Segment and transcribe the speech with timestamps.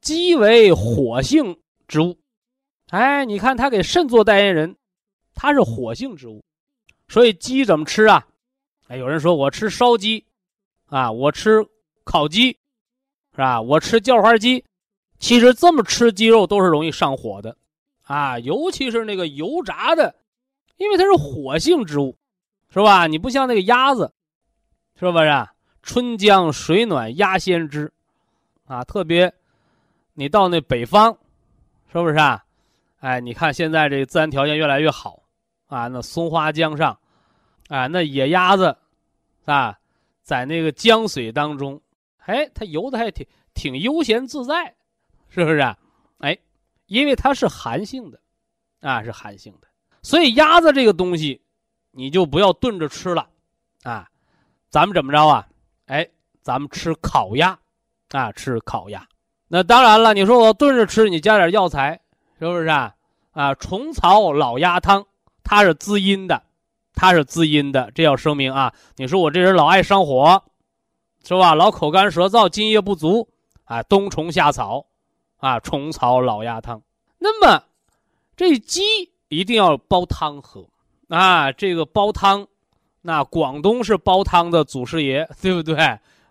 [0.00, 2.16] 鸡为火性之物，
[2.88, 4.76] 哎，你看他给肾做代言人，
[5.34, 6.42] 它是火性之物，
[7.08, 8.26] 所以鸡怎么吃啊？
[8.88, 10.24] 哎，有人说我吃烧鸡，
[10.86, 11.66] 啊，我吃
[12.04, 12.52] 烤鸡，
[13.32, 13.60] 是吧？
[13.60, 14.64] 我吃叫花鸡，
[15.18, 17.56] 其实这么吃鸡肉都是容易上火的，
[18.02, 20.14] 啊，尤其是那个油炸的，
[20.78, 22.16] 因为它是火性之物，
[22.70, 23.06] 是吧？
[23.06, 24.12] 你不像那个鸭子，
[24.98, 25.48] 是不是？
[25.82, 27.92] 春江水暖鸭先知，
[28.64, 29.32] 啊，特别。
[30.20, 31.16] 你到那北方，
[31.90, 32.44] 是不是啊？
[32.98, 35.22] 哎，你看现在这个自然条件越来越好，
[35.66, 37.00] 啊，那松花江上，
[37.68, 38.76] 啊，那野鸭子，
[39.46, 39.78] 啊，
[40.22, 41.80] 在那个江水当中，
[42.26, 44.76] 哎，它游的还挺挺悠闲自在，
[45.30, 45.56] 是不是？
[45.56, 45.78] 啊
[46.18, 46.36] 哎，
[46.84, 48.20] 因为它是寒性的，
[48.82, 49.68] 啊，是寒性的，
[50.02, 51.40] 所以鸭子这个东西，
[51.92, 53.26] 你就不要炖着吃了，
[53.84, 54.06] 啊，
[54.68, 55.48] 咱们怎么着啊？
[55.86, 56.06] 哎，
[56.42, 57.58] 咱们吃烤鸭，
[58.10, 59.02] 啊，吃烤鸭。
[59.52, 62.00] 那当然了，你说我炖着吃，你加点药材，
[62.38, 62.94] 是不是啊？
[63.32, 65.04] 啊，虫草老鸭汤，
[65.42, 66.40] 它是滋阴的，
[66.94, 68.72] 它是滋阴的，这要声明啊。
[68.94, 70.44] 你说我这人老爱上火，
[71.24, 71.56] 是吧？
[71.56, 73.28] 老口干舌燥，津液不足，
[73.64, 74.86] 啊，冬虫夏草，
[75.38, 76.80] 啊，虫草老鸭汤。
[77.18, 77.64] 那么，
[78.36, 80.64] 这鸡一定要煲汤喝，
[81.08, 82.46] 啊，这个煲汤，
[83.02, 85.74] 那广东是煲汤的祖师爷，对不对？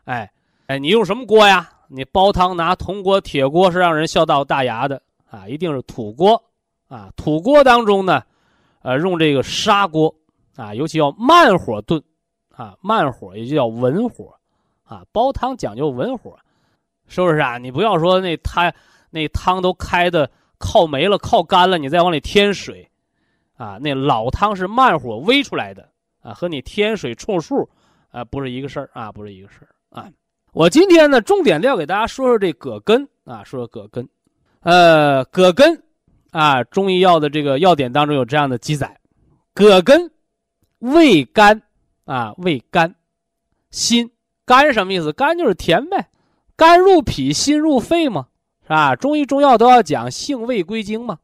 [0.06, 0.32] 哎，
[0.68, 1.70] 哎，你用什么锅呀？
[1.92, 5.48] 你煲汤拿铜锅、铁锅是让人笑到大牙的啊！
[5.48, 6.42] 一定是土锅
[6.88, 7.12] 啊！
[7.16, 8.22] 土锅当中呢，
[8.84, 10.14] 呃，用这个砂锅
[10.56, 12.02] 啊，尤其要慢火炖
[12.56, 14.32] 啊，慢火也就叫文火
[14.84, 15.04] 啊。
[15.12, 16.38] 煲汤讲究文火，
[17.08, 17.58] 是不是啊？
[17.58, 18.72] 你不要说那汤
[19.10, 20.30] 那汤都开的
[20.60, 22.88] 靠没了、靠干了，你再往里添水
[23.58, 23.80] 啊。
[23.82, 25.90] 那老汤是慢火煨出来的
[26.22, 27.68] 啊，和你添水冲数
[28.12, 30.08] 啊不是一个事儿啊，不是一个事儿啊。
[30.52, 34.10] 我今天呢，重点要给大家说说这葛根啊，说说葛根，
[34.62, 35.84] 呃，葛根
[36.32, 39.00] 啊，中医药的这个要点当中有这样的记载：
[39.54, 40.10] 葛根
[40.80, 41.62] 味甘
[42.06, 42.96] 啊，味甘，
[43.70, 44.10] 辛
[44.44, 45.14] 甘什么意思？
[45.14, 46.10] 甘就是甜呗，
[46.56, 48.26] 甘入脾，辛入肺嘛，
[48.64, 48.96] 是吧？
[48.96, 51.20] 中医中药都要讲性味归经嘛，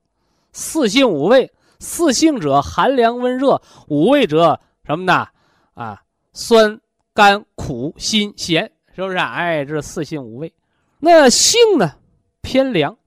[0.52, 5.28] 四性五味，四性者寒凉温热，五味者什么呢？
[5.74, 6.80] 啊，酸
[7.12, 8.72] 甘苦辛咸。
[8.96, 9.18] 是不是？
[9.18, 10.54] 哎，这是四性五味，
[11.00, 11.96] 那性呢
[12.42, 12.98] 偏凉，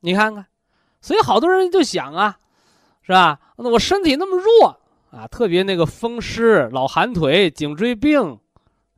[0.00, 0.46] 你看看，
[1.00, 2.38] 所以好多人就想啊，
[3.00, 3.40] 是吧？
[3.56, 4.78] 那我身体那么弱
[5.10, 8.38] 啊，特别那个风湿、老寒腿、颈椎病，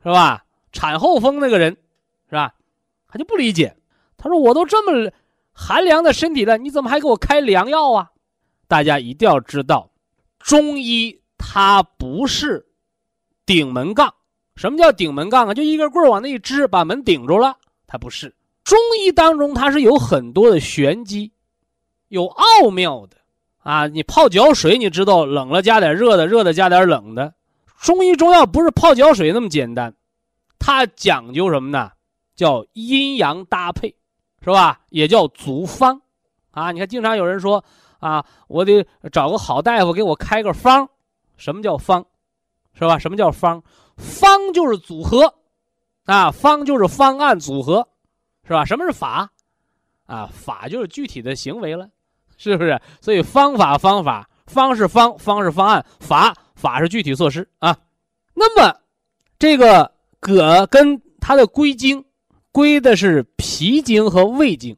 [0.03, 0.45] 是吧？
[0.73, 1.77] 产后风那个人，
[2.29, 2.53] 是吧？
[3.07, 3.77] 他就不理解，
[4.17, 5.13] 他说我都这么
[5.53, 8.11] 寒凉的身体了，你怎么还给我开凉药啊？
[8.67, 9.91] 大家一定要知道，
[10.41, 12.67] 中医它不是
[13.47, 14.13] 顶门杠。
[14.57, 15.55] 什么叫顶门杠啊？
[15.55, 17.57] 就一根棍往那一支，把门顶住了。
[17.87, 21.33] 它不是中医当中，它是有很多的玄机，
[22.09, 23.17] 有奥妙的
[23.59, 23.87] 啊！
[23.87, 27.35] 你泡脚水，你知道冷了加点热的，热的加点冷的。
[27.79, 29.95] 中医中药不是泡脚水那么简单，
[30.59, 31.91] 它讲究什么呢？
[32.35, 33.95] 叫阴阳搭配，
[34.43, 34.81] 是吧？
[34.91, 36.01] 也叫足方
[36.51, 36.73] 啊！
[36.73, 37.63] 你看，经常有人说
[37.99, 40.89] 啊，我得找个好大夫给我开个方。
[41.37, 42.05] 什么叫方？
[42.75, 42.99] 是吧？
[42.99, 43.63] 什么叫方？
[43.97, 45.35] 方就是组合，
[46.05, 47.89] 啊，方就是方案组合，
[48.45, 48.65] 是吧？
[48.65, 49.31] 什么是法？
[50.07, 51.89] 啊，法就是具体的行为了，
[52.37, 52.81] 是不是？
[53.01, 57.77] 所以方法方法，方是方，方是方案，法法是具体措施啊。
[58.35, 58.77] 那么，
[59.39, 62.05] 这个葛根它的归经，
[62.53, 64.77] 归的是脾经和胃经，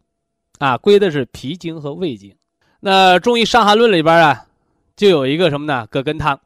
[0.58, 2.36] 啊，归的是脾经和胃经。
[2.78, 4.46] 那中医伤寒论里边啊，
[4.94, 5.88] 就有一个什么呢？
[5.90, 6.38] 葛根汤。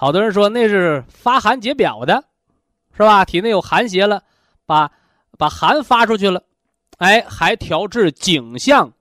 [0.00, 2.22] 好多人说那是发寒解表的，
[2.96, 3.24] 是吧？
[3.24, 4.22] 体内有寒邪了，
[4.64, 4.92] 把
[5.36, 6.44] 把寒发出去了，
[6.98, 8.92] 哎，还调治颈项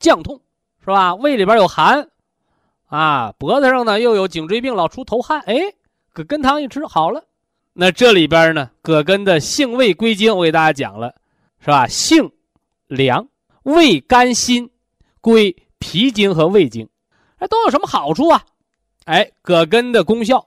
[0.00, 0.40] 降痛，
[0.80, 1.14] 是吧？
[1.14, 2.08] 胃里边有寒，
[2.88, 5.54] 啊，脖子上呢又有颈椎病，老出头汗，哎，
[6.12, 7.22] 葛根汤一吃好了。
[7.72, 11.14] 那这里边呢，葛根的性味归经，我给大家讲了，
[11.60, 11.86] 是吧？
[11.86, 12.28] 性
[12.88, 13.28] 凉，
[13.62, 14.68] 味甘辛，
[15.20, 16.88] 归脾经和胃经，
[17.38, 18.44] 哎，都有什么好处啊？
[19.10, 20.46] 哎，葛根的功效，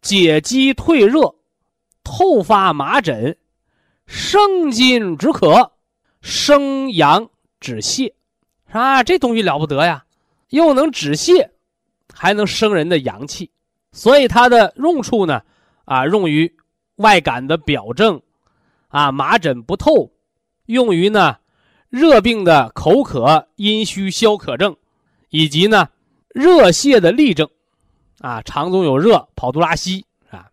[0.00, 1.34] 解肌退热，
[2.04, 3.36] 透发麻疹，
[4.06, 5.72] 生津止渴。
[6.20, 7.28] 生阳
[7.58, 8.12] 止泻，
[8.70, 10.04] 啊，这东西了不得呀，
[10.50, 11.50] 又能止泻，
[12.14, 13.50] 还能生人的阳气，
[13.90, 15.42] 所以它的用处呢，
[15.84, 16.54] 啊，用于
[16.96, 18.22] 外感的表症，
[18.88, 20.12] 啊，麻疹不透，
[20.66, 21.36] 用于呢
[21.90, 24.76] 热病的口渴、阴虚消渴症，
[25.30, 25.88] 以及呢
[26.28, 27.50] 热泻的痢症，
[28.20, 30.50] 啊，肠中有热、跑肚拉稀啊，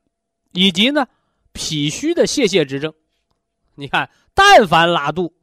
[0.51, 1.07] 以及呢
[1.53, 2.93] 脾虚的泄泻之症，
[3.75, 5.33] 你看，但凡拉肚。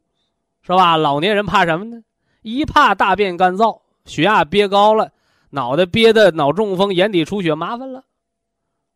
[0.61, 0.97] 是吧？
[0.97, 2.03] 老年人怕什么呢？
[2.43, 5.11] 一怕大便干燥，血压憋高了，
[5.49, 8.03] 脑袋憋的脑中风、眼底出血，麻烦了。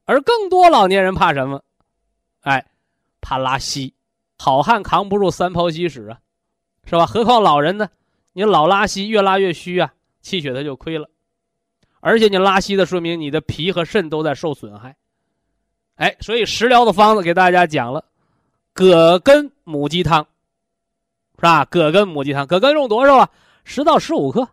[0.05, 1.63] 而更多老年人怕什么？
[2.41, 2.63] 哎，
[3.21, 3.95] 怕拉稀。
[4.37, 6.19] 好汉扛不住三泡稀屎啊，
[6.85, 7.07] 是吧？
[7.07, 7.89] 何况老人呢？
[8.33, 9.91] 你老拉稀，越拉越虚啊，
[10.21, 11.09] 气血它就亏了。
[12.03, 14.93] 而且你拉稀的，说明你的脾和肾都在受损害。
[15.95, 18.03] 哎，所以食疗的方子给大家讲了，
[18.73, 20.27] 葛根母鸡汤。
[21.35, 21.65] 是吧？
[21.65, 23.29] 葛根母鸡汤，葛根用多少啊？
[23.63, 24.47] 十到十五克，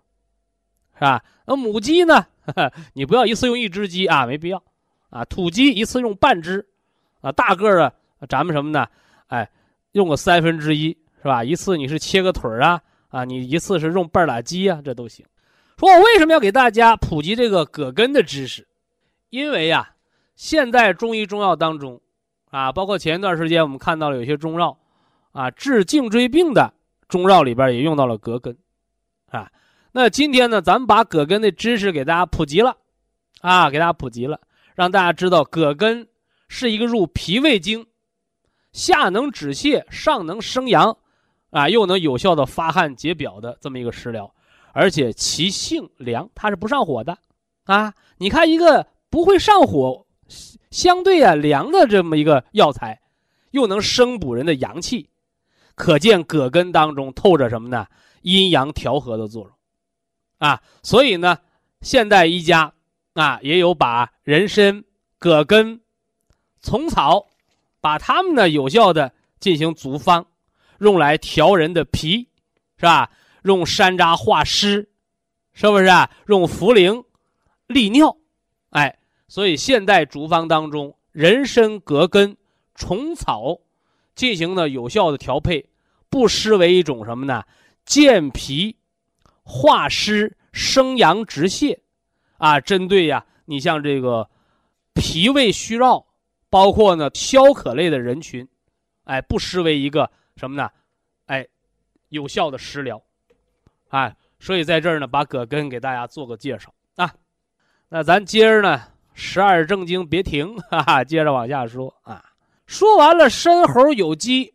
[0.95, 1.25] 是吧？
[1.45, 2.25] 那母鸡呢？
[2.95, 4.63] 你不要一次用一只鸡啊，没必要
[5.09, 5.25] 啊。
[5.25, 6.65] 土鸡一次用半只，
[7.21, 7.93] 啊，大个儿的
[8.29, 8.87] 咱们什么呢？
[9.27, 9.49] 哎，
[9.93, 10.89] 用个三分之一，
[11.19, 11.45] 是吧？
[11.45, 15.25] 一次你是切个腿儿啊，啊，你一次是用半拉鸡啊，这都行。
[15.81, 18.69] 说我为什么要给大家普及这个葛根的知识？
[19.31, 19.95] 因为呀，
[20.37, 21.99] 现在中医中药当中，
[22.51, 24.77] 啊，包括前一段时间我们看到了有些中药。
[25.33, 26.75] 啊，治颈椎病的
[27.09, 28.59] 中药里边也用到了葛根，
[29.31, 29.49] 啊，
[29.93, 32.77] 那今天呢，咱们把葛根的知识给大家普及了，
[33.41, 34.41] 啊，给大家普及了，
[34.75, 36.05] 让大家知道葛根
[36.49, 37.87] 是一个入脾胃经，
[38.73, 40.99] 下能止泻，上能生阳，
[41.51, 44.35] 啊，又能有效的发汗解表的这么一个食疗，
[44.73, 47.19] 而且其性凉，它是不上火的，
[47.65, 50.07] 啊，你看一个不会上火，
[50.71, 53.01] 相对啊凉的这么一个药材，
[53.51, 55.09] 又能生补人的阳气。
[55.75, 57.87] 可见葛根当中透着什么呢？
[58.23, 59.53] 阴阳调和的作用，
[60.39, 61.39] 啊，所以呢，
[61.81, 62.71] 现代医家
[63.15, 64.85] 啊也有把人参、
[65.19, 65.81] 葛根、
[66.61, 67.27] 虫草，
[67.81, 70.27] 把它们呢有效的进行组方，
[70.81, 72.29] 用来调人的脾，
[72.77, 73.11] 是吧？
[73.43, 74.91] 用山楂化湿，
[75.53, 76.11] 是不是啊？
[76.27, 77.05] 用茯苓
[77.67, 78.17] 利尿，
[78.71, 78.99] 哎，
[79.29, 82.37] 所以现代竹方当中，人参、葛根、
[82.75, 83.61] 虫草
[84.15, 85.69] 进行呢有效的调配。
[86.09, 87.45] 不失为一种什么呢？
[87.85, 88.77] 健脾、
[89.45, 91.79] 化湿、生阳、止泻，
[92.39, 94.29] 啊，针对呀，你像这个
[94.93, 96.09] 脾胃虚弱，
[96.49, 98.49] 包括呢消渴类的人群，
[99.05, 100.69] 哎，不失为一个什么呢？
[101.27, 101.47] 哎，
[102.09, 103.01] 有效的食疗，
[103.91, 107.15] 哎，所以在这儿呢，把葛根给大家做个介绍啊。
[107.89, 108.83] 那咱接着呢，
[109.15, 112.25] 十二正经别停，哈哈，接着往下说啊。
[112.67, 114.55] 说完了申猴有鸡。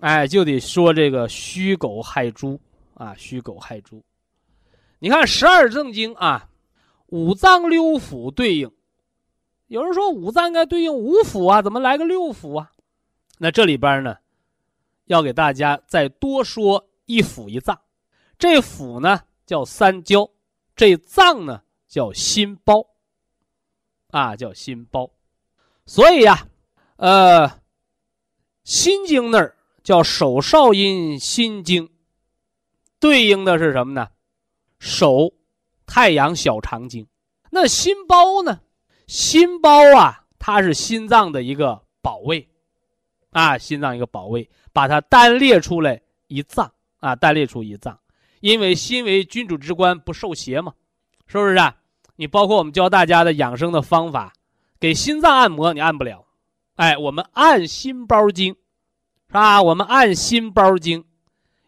[0.00, 2.60] 哎，就得说这个戌狗害猪
[2.94, 4.04] 啊，戌狗害猪。
[4.98, 6.48] 你看十二正经啊，
[7.06, 8.70] 五脏六腑对应。
[9.68, 12.70] 有人说五脏应该对应五腑啊，怎么来个六腑啊？
[13.38, 14.16] 那这里边呢，
[15.06, 17.78] 要给大家再多说一腑一脏。
[18.38, 20.30] 这腑呢叫三焦，
[20.76, 22.86] 这脏呢叫心包。
[24.08, 25.10] 啊，叫心包。
[25.86, 26.46] 所以呀，
[26.96, 27.60] 呃，
[28.64, 29.56] 心经那儿。
[29.82, 31.90] 叫手少阴心经，
[32.98, 34.08] 对应的是什么呢？
[34.78, 35.34] 手
[35.84, 37.06] 太阳小肠经。
[37.50, 38.62] 那心包呢？
[39.06, 42.48] 心包啊，它是心脏的一个保卫，
[43.32, 48.00] 啊，心脏一个保卫，把它单列出来一脏啊，单列出一脏，
[48.44, 50.74] 因为心为君主之官，不受邪嘛，
[51.26, 51.76] 是不是啊？
[52.16, 54.34] 你包括我们教大家的养生的方法，
[54.78, 56.26] 给心脏按摩，你按不了，
[56.74, 58.54] 哎，我们按心包经。
[59.28, 61.06] 是吧，我们按心包经，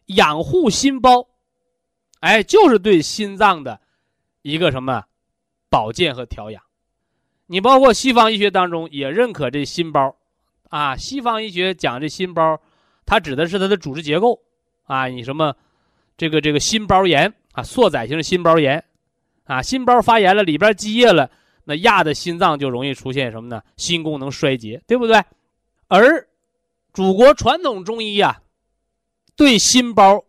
[0.09, 1.27] 养护心包，
[2.21, 3.81] 哎，就是对心脏的
[4.43, 5.03] 一个什么
[5.71, 6.63] 保健和调养。
[7.47, 10.15] 你包括西方医学当中也认可这心包，
[10.69, 12.61] 啊，西方医学讲这心包，
[13.07, 14.43] 它指的是它的组织结构
[14.85, 15.57] 啊，你什么
[16.17, 18.83] 这个这个心包炎啊，缩窄型的心包炎
[19.45, 21.31] 啊，心包发炎了，里边积液了，
[21.65, 23.63] 那压的心脏就容易出现什么呢？
[23.77, 25.23] 心功能衰竭，对不对？
[25.89, 26.29] 而
[26.93, 28.41] 祖国传统中医啊，
[29.37, 30.25] 对心包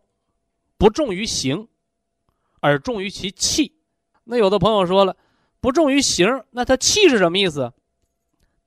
[0.78, 1.68] 不重于形，
[2.60, 3.74] 而重于其气。
[4.26, 5.16] 那有的朋友说了，
[5.62, 7.72] 不重于形，那它气是什么意思？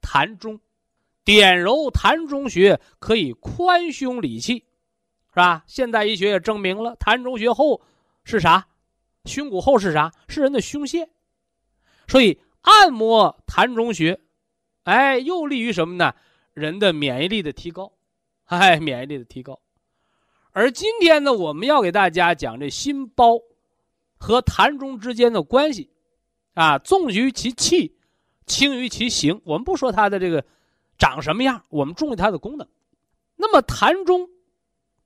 [0.01, 0.59] 痰中，
[1.25, 4.65] 点揉痰中穴可以宽胸理气，
[5.31, 5.65] 是吧？
[5.67, 7.81] 现代医学也证明了，膻中穴后
[8.25, 8.67] 是啥？
[9.25, 10.13] 胸骨后是啥？
[10.29, 11.09] 是人的胸腺。
[12.09, 14.21] 所以按摩膻中穴，
[14.83, 16.15] 哎，又利于什么呢？
[16.53, 17.93] 人的免疫力的提高，
[18.47, 19.61] 哎，免疫力的提高。
[20.53, 23.39] 而今天呢，我们要给大家讲这心包
[24.19, 25.91] 和痰中之间的关系，
[26.55, 27.97] 啊，重于其气，
[28.47, 29.41] 轻于其形。
[29.45, 30.45] 我们不说它的这个
[30.99, 32.67] 长什么样，我们重于它的功能。
[33.37, 34.29] 那么痰中，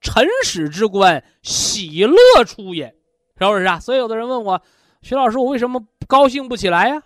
[0.05, 2.95] 尘始之官，喜乐出也，
[3.39, 3.81] 是不是啊？
[3.81, 4.61] 所以有的人问我，
[5.01, 7.03] 徐老师，我为什么高兴不起来呀？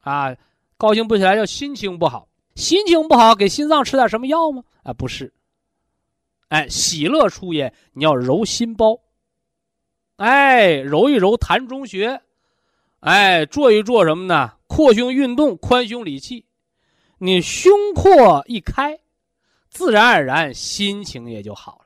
[0.00, 0.36] 啊，
[0.76, 4.64] 高兴不起来叫心情不好，心情不好给心脏吃点什么药吗？
[4.82, 5.32] 啊，不是。
[6.48, 9.00] 哎，喜乐出也，你要揉心包。
[10.16, 12.20] 哎，揉一揉膻中穴，
[13.00, 14.54] 哎，做一做什么呢？
[14.66, 16.44] 扩胸运动，宽胸理气。
[17.18, 18.98] 你胸廓一开，
[19.70, 21.85] 自然而然心情也就好了。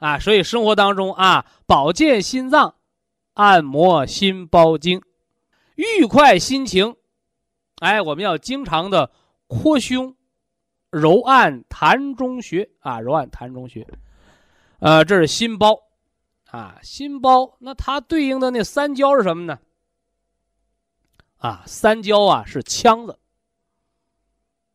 [0.00, 2.74] 啊，所以生活当中啊，保健心脏，
[3.34, 5.00] 按摩心包经，
[5.76, 6.96] 愉快心情。
[7.76, 9.12] 哎，我们要经常的
[9.46, 10.16] 扩胸。
[10.90, 13.86] 揉按膻中穴啊，揉按膻中穴，
[14.80, 15.78] 呃，这是心包，
[16.50, 19.60] 啊，心包，那它对应的那三焦是什么呢？
[21.36, 23.20] 啊，三焦啊是腔子，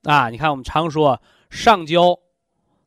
[0.03, 2.17] 啊，你看我们常说上焦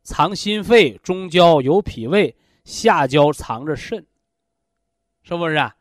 [0.09, 2.35] 藏心肺，中焦有脾胃，
[2.65, 4.07] 下焦藏着肾，
[5.23, 5.77] 是不是啊？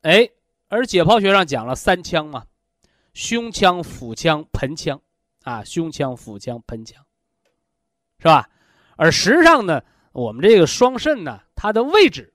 [0.00, 0.26] 哎，
[0.68, 2.46] 而解剖学上讲了三腔嘛，
[3.12, 4.98] 胸腔、腹腔、盆腔。
[5.44, 7.02] 啊，胸腔、腹腔、盆腔，
[8.18, 8.48] 是吧？
[8.96, 9.82] 而实际上呢，
[10.12, 12.34] 我们这个双肾呢，它的位置，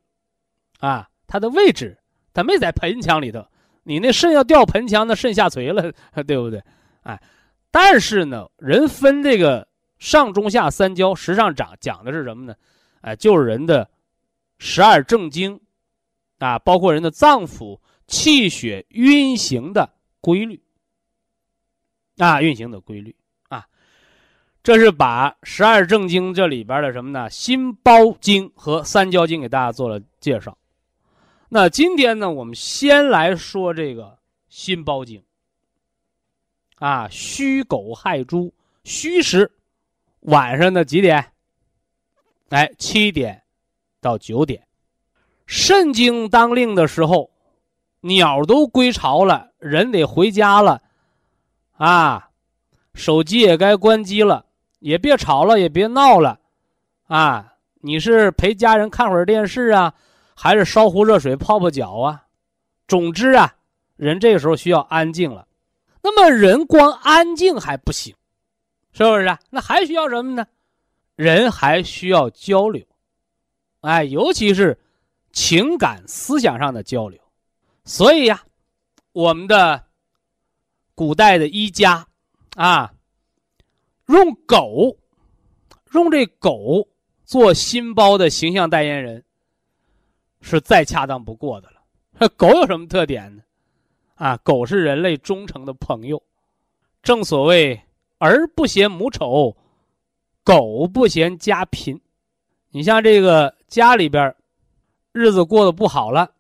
[0.79, 1.99] 啊，它的位置，
[2.33, 3.45] 它没在盆腔里头。
[3.83, 5.91] 你那肾要掉盆腔，那肾下垂了，
[6.25, 6.63] 对不对？
[7.01, 7.21] 哎，
[7.69, 9.67] 但是呢，人分这个
[10.03, 12.53] 上中下三焦，实上讲讲的是什么呢？
[12.99, 13.89] 哎，就是人的
[14.59, 15.57] 十二正经，
[16.39, 20.61] 啊，包括人的脏腑、气血运行的规律。
[22.17, 23.15] 啊，运行的规律
[23.47, 23.65] 啊，
[24.61, 27.29] 这是把十二正经这里边的什么呢？
[27.29, 30.57] 心包经和三焦经给大家做了介绍。
[31.47, 34.19] 那今天呢，我们先来说这个
[34.49, 35.23] 心包经。
[36.75, 39.49] 啊，戌狗亥猪，戌时
[40.23, 41.25] 晚上的几点？
[42.49, 43.41] 哎，七点
[43.99, 44.61] 到九点。
[45.45, 47.29] 肾经当令的时候，
[48.01, 50.81] 鸟都归巢了，人得回家了。
[51.73, 52.29] 啊，
[52.93, 54.45] 手机也该关机了，
[54.79, 56.39] 也别吵了，也别闹了，
[57.07, 59.93] 啊，你是陪家人看会儿电视啊，
[60.35, 62.23] 还是烧壶热水泡泡脚啊？
[62.87, 63.55] 总之啊，
[63.95, 65.47] 人这个时候需要安静了。
[66.01, 68.15] 那么人光安静还不行，
[68.93, 69.39] 是不是啊？
[69.49, 70.47] 那还需要什么呢？
[71.15, 72.85] 人还需要交流，
[73.81, 74.79] 哎，尤其是
[75.31, 77.19] 情感、思想上的交流。
[77.83, 78.43] 所以呀，
[79.11, 79.83] 我们的。
[80.95, 82.07] 古代的医家，
[82.55, 82.93] 啊，
[84.05, 84.95] 用狗，
[85.93, 86.87] 用这狗
[87.25, 89.25] 做心包的形象代言人，
[90.39, 92.29] 是再恰当不过的了。
[92.37, 93.41] 狗有什么特点呢？
[94.13, 96.21] 啊，狗是人类忠诚的朋友。
[97.01, 97.81] 正所谓
[98.23, 99.57] 儿不嫌母丑，
[100.45, 101.99] 狗不嫌家贫。
[102.69, 104.33] 你像这个家里边，
[105.11, 106.31] 日子过得不好了，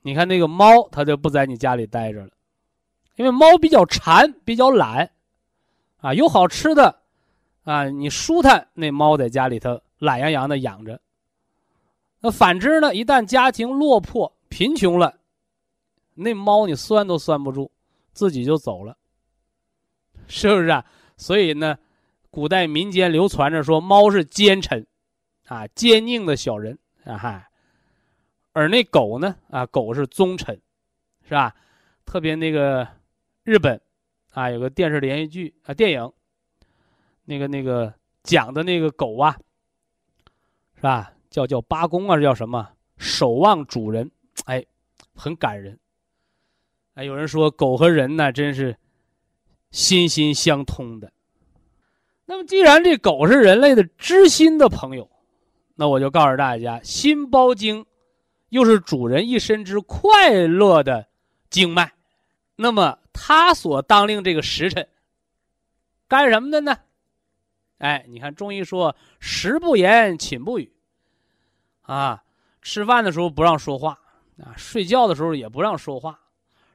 [0.00, 2.30] 你看那个猫，它就不在你家里待着了。
[3.16, 5.10] 因为猫比较馋，比较懒，
[5.98, 7.00] 啊，有好吃的，
[7.64, 10.98] 啊，你舒坦，那猫在家里头懒洋洋的养着。
[12.20, 15.14] 那反之呢，一旦家庭落魄、贫穷了，
[16.14, 17.70] 那猫你拴都拴不住，
[18.14, 18.96] 自己就走了，
[20.26, 20.84] 是不是啊？
[21.16, 21.78] 所以呢，
[22.30, 24.86] 古代民间流传着说，猫是奸臣，
[25.46, 27.48] 啊，奸佞的小人啊，哈。
[28.52, 30.60] 而那狗呢，啊，狗是忠臣，
[31.28, 31.54] 是吧？
[32.04, 32.86] 特别那个。
[33.46, 33.78] 日本，
[34.32, 36.10] 啊，有个电视连续剧啊，电影，
[37.26, 39.36] 那个那个讲的那个狗啊，
[40.76, 41.12] 是吧？
[41.28, 42.70] 叫叫八公啊，叫什么？
[42.96, 44.10] 守望主人，
[44.46, 44.64] 哎，
[45.14, 45.78] 很感人。
[46.94, 48.74] 哎，有人说狗和人呢，真是
[49.74, 51.12] 心心相通的。
[52.24, 55.10] 那么，既然这狗是人类的知心的朋友，
[55.74, 57.84] 那我就告诉大家，心包经
[58.50, 61.08] 又是主人一生之快乐的
[61.50, 61.92] 经脉。
[62.54, 64.88] 那么他所当令这个时辰，
[66.06, 66.78] 干什么的呢？
[67.78, 70.72] 哎，你看中医说“食不言，寝不语”，
[71.82, 72.22] 啊，
[72.62, 73.98] 吃饭的时候不让说话
[74.38, 76.20] 啊，睡觉的时候也不让说话，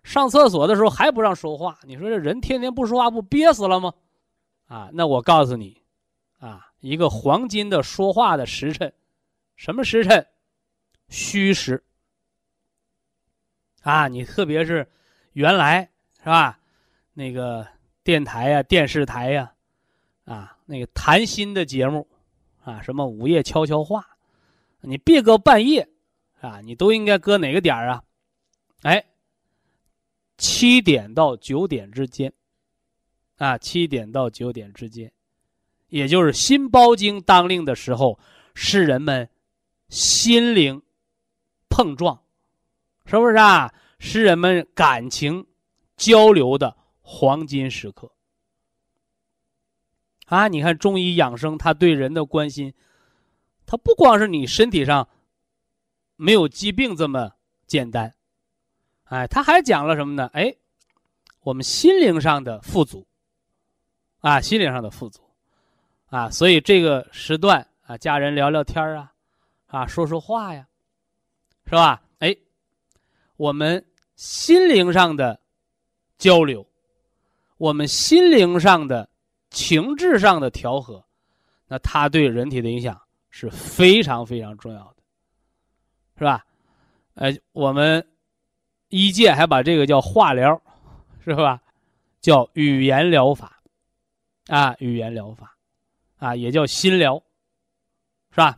[0.04, 1.80] 上厕所的时候还不让说话。
[1.84, 3.94] 你说这人天天不说话，不憋死了吗？
[4.68, 5.82] 啊，那我告诉你，
[6.40, 8.94] 啊，一个黄金的说话的时辰，
[9.56, 10.26] 什么时辰？
[11.10, 11.84] 虚时。
[13.82, 14.88] 啊，你特别是
[15.34, 15.90] 原来
[16.20, 16.60] 是吧？
[17.14, 17.66] 那个
[18.04, 19.52] 电台呀、电视台呀，
[20.26, 22.08] 啊，那个谈心的节目，
[22.64, 24.06] 啊，什么午夜悄悄话，
[24.82, 25.90] 你别搁半夜，
[26.42, 28.04] 啊，你都应该搁哪个点啊？
[28.84, 29.04] 哎，
[30.40, 32.34] 七点到九点之间，
[33.36, 35.12] 啊，七点到九点之间，
[35.90, 38.18] 也就是心包经当令的时候，
[38.56, 39.30] 是人们
[39.90, 40.82] 心灵
[41.70, 42.24] 碰撞。
[43.06, 43.74] 是不是啊？
[43.98, 45.48] 是人们感情
[45.98, 48.12] 交流的黄金时刻
[50.28, 50.48] 啊！
[50.48, 52.74] 你看中医养生，他对人的关心，
[53.66, 55.10] 他不光是你身体上
[56.16, 57.32] 没有疾病这么
[57.66, 58.14] 简单，
[59.10, 60.30] 哎，他还讲了什么呢？
[60.34, 60.56] 哎，
[61.42, 63.06] 我们心灵上的富足
[64.20, 65.22] 啊，心灵上的富足
[66.10, 69.12] 啊，所以这个时段啊，家人聊聊天啊，
[69.68, 70.68] 啊，说说话呀，
[71.66, 72.02] 是吧？
[72.20, 72.36] 哎
[73.36, 73.84] 我们
[74.16, 75.40] 心灵上的
[76.18, 76.66] 交流，
[77.58, 79.10] 我们心灵上的
[79.50, 81.04] 情志上的调和，
[81.68, 85.04] 那它对人体的影响是非常非常重要的，
[86.18, 86.46] 是吧？
[87.16, 88.06] 哎，我们
[88.90, 90.62] 医界还把这个叫化疗，
[91.24, 91.62] 是吧？
[92.22, 93.62] 叫语言疗法，
[94.48, 95.56] 啊，语言疗法，
[96.18, 97.24] 啊，也叫心疗，
[98.32, 98.58] 是吧？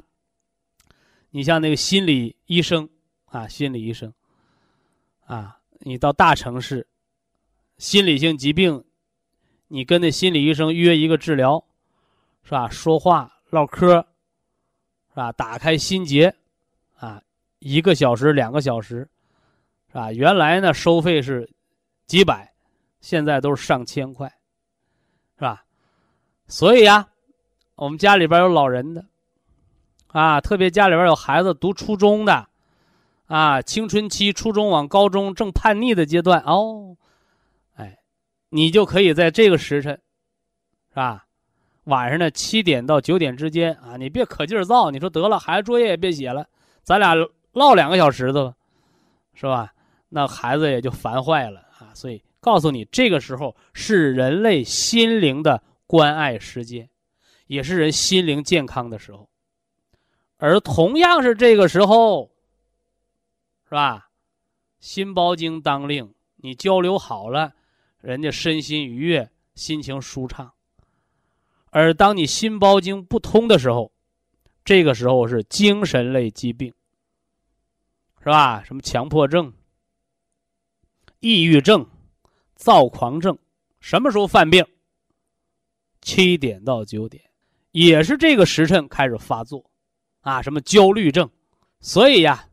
[1.30, 2.90] 你像那个心理医生
[3.26, 4.14] 啊，心理医生。
[5.28, 6.86] 啊，你到大城市，
[7.78, 8.84] 心理性疾病，
[9.70, 11.64] 你跟那心理医生约一个治疗，
[12.44, 12.68] 是吧？
[12.68, 14.06] 说话唠嗑，
[15.10, 15.32] 是吧？
[15.32, 16.36] 打开心结，
[16.98, 17.22] 啊，
[17.60, 19.08] 一个小时、两个小时，
[19.92, 20.12] 是吧？
[20.12, 21.50] 原来呢收费是
[22.08, 22.54] 几百，
[23.00, 24.28] 现在都是上千块，
[25.36, 25.64] 是吧？
[26.48, 27.10] 所以呀，
[27.76, 29.06] 我们家里边有老人的，
[30.08, 32.48] 啊，特别家里边有孩子读初中的。
[33.28, 36.98] 啊，青春期、初中往高中正叛逆的阶段哦，
[37.76, 38.00] 哎，
[38.50, 39.94] 你就可以在这个时辰，
[40.90, 41.26] 是吧？
[41.86, 46.46] 晚上的七点到九点之间啊，你别可劲儿造，你说得了，孩子作业也别写了，
[46.84, 47.16] 咱俩
[47.54, 48.56] 唠两个小时的吧，
[49.34, 49.74] 是吧？
[50.12, 51.92] 那孩子也就烦坏了啊。
[51.96, 56.88] 所以告诉你，这个时候是人类心灵的关爱时间，
[57.48, 59.28] 也是人心灵健康的时候，
[60.38, 62.30] 而同样是这个时候。
[63.64, 64.10] 是吧？
[64.82, 67.54] 心包经当令，你交流好了，
[68.02, 70.52] 人家身心愉悦，心情舒畅。
[71.70, 73.94] 而当你心包经不通的时候，
[74.66, 76.74] 这个时候是精神类疾病，
[78.20, 78.62] 是吧？
[78.66, 79.54] 什么强迫症、
[81.22, 81.86] 抑郁症、
[82.56, 83.38] 躁狂症，
[83.80, 84.66] 什么时候犯病？
[86.02, 87.24] 七点到九点，
[87.72, 89.64] 也是这个时辰开始发作，
[90.22, 91.30] 啊，什么焦虑症？
[91.80, 92.48] 所以呀。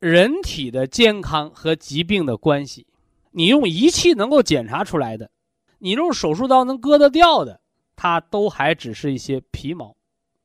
[0.00, 2.86] 人体的健康和疾病的关系，
[3.32, 5.30] 你用仪器能够检查出来的，
[5.78, 7.60] 你用手术刀能割得掉的，
[7.96, 9.94] 它都还只是一些皮毛，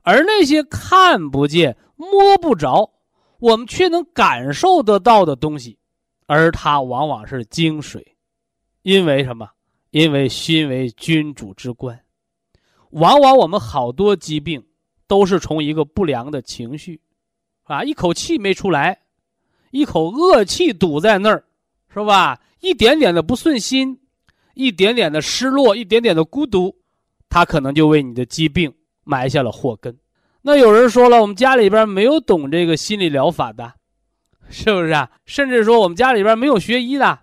[0.02, 2.92] 而那些看不见、摸不着，
[3.38, 5.78] 我们却能感受得到的东西，
[6.26, 8.04] 而它往往是精髓。
[8.82, 9.48] 因为什么？
[9.90, 11.98] 因为心为君主之官，
[12.90, 14.62] 往往我们好多疾病
[15.06, 17.00] 都是从一个不良的情绪，
[17.62, 19.00] 啊，一口气没出来。
[19.70, 21.44] 一口恶气堵在那儿，
[21.92, 22.40] 是吧？
[22.60, 23.98] 一点点的不顺心，
[24.54, 26.76] 一点点的失落，一点点的孤独，
[27.28, 28.72] 他可能就为你的疾病
[29.04, 29.98] 埋下了祸根。
[30.42, 33.72] 那有人说了，我们家里边没有懂这个心理疗法的，
[34.48, 35.10] 是不是啊？
[35.24, 37.20] 甚至说我们家里边没有学医的，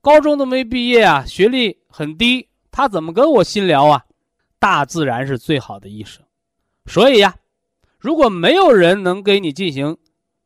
[0.00, 4.04] 高中都没毕业啊，学历很低，他怎么跟我心聊啊？
[4.58, 6.24] 大自然是最好的医生，
[6.86, 7.36] 所以呀，
[7.98, 9.96] 如果没有人能给你进行。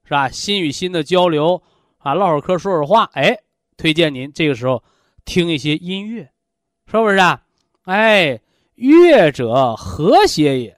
[0.05, 0.29] 是吧？
[0.29, 1.62] 心与心的交流，
[1.98, 3.38] 啊，唠会儿嗑，说会话，哎，
[3.79, 4.83] 推荐您这个时候
[5.25, 6.29] 听一些音乐，
[6.87, 7.40] 是不是啊？
[7.85, 8.38] 哎，
[8.75, 10.77] 乐者和谐也。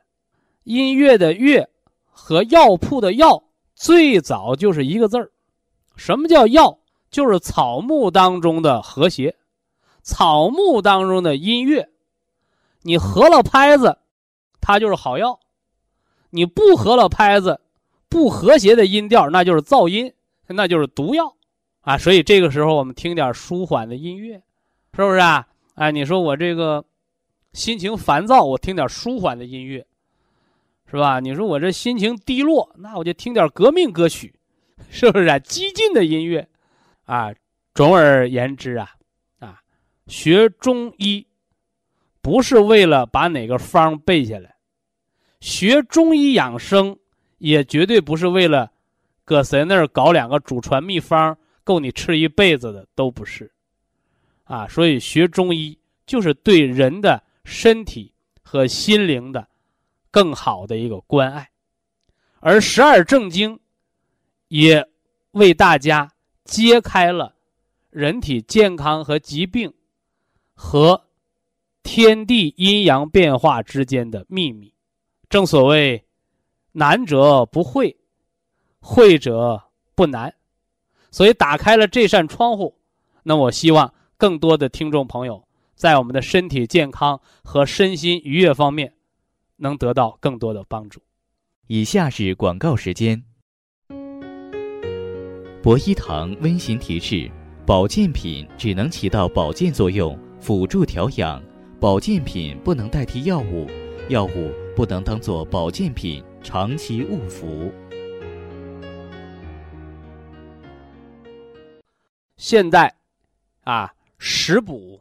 [0.62, 1.68] 音乐的乐
[2.10, 3.42] 和药铺的药
[3.84, 5.30] 最早就是一个字儿。
[5.94, 6.78] 什么叫药？
[7.10, 9.36] 就是草木当中的和谐，
[10.02, 11.90] 草木当中的音乐。
[12.80, 13.98] 你合了拍子，
[14.58, 15.38] 它就是好药；
[16.30, 17.60] 你不合了拍子。
[18.08, 20.14] 不和谐的音调，那就是噪音，
[20.46, 21.36] 那就是毒药，
[21.82, 21.98] 啊！
[21.98, 24.36] 所以这个时候我们听点舒缓的音乐，
[24.94, 25.46] 是不是啊？
[25.74, 26.82] 哎，你说我这个
[27.52, 29.86] 心情烦躁，我听点舒缓的音乐，
[30.94, 31.18] 是吧？
[31.18, 34.32] 你说我这心情低落，那我就听点革命歌曲，
[34.90, 35.36] 是不是啊？
[35.40, 36.48] 激进的音乐，
[37.04, 37.34] 啊，
[37.74, 38.88] 总而言之啊，
[39.40, 39.60] 啊，
[40.06, 41.26] 学中医
[42.22, 44.54] 不是为了把哪个方背下来，
[45.40, 46.96] 学中医养生
[47.38, 48.70] 也绝对不是为了
[49.24, 53.50] 搁谁那儿搞两个祖传秘方够你吃一辈子的，都不是，
[54.44, 55.76] 啊，所以学中医
[56.06, 58.12] 就是对人的身体
[58.44, 59.48] 和心灵的。
[60.14, 61.50] 更好的一个关爱，
[62.38, 63.58] 而十二正经
[64.46, 64.88] 也
[65.32, 66.08] 为大家
[66.44, 67.34] 揭开了
[67.90, 69.74] 人体健康和疾病
[70.54, 71.08] 和
[71.82, 74.72] 天地阴阳变化之间的秘密。
[75.28, 76.06] 正所谓
[76.70, 77.96] 难者不会，
[78.78, 79.60] 会者
[79.96, 80.32] 不难，
[81.10, 82.78] 所以打开了这扇窗户，
[83.24, 88.94] 那我希望更多的听众朋友在我们的身体健康和身心愉悦方面。
[89.56, 91.02] 能得到更多的帮助。
[91.66, 93.22] 以下是广告时间。
[95.62, 97.30] 博一堂温馨提示：
[97.64, 101.42] 保健品只能起到保健作用，辅助调养；
[101.80, 103.66] 保健品不能代替药物，
[104.10, 107.72] 药物不能当做保健品长期误服。
[112.36, 112.94] 现代，
[113.62, 115.00] 啊，食补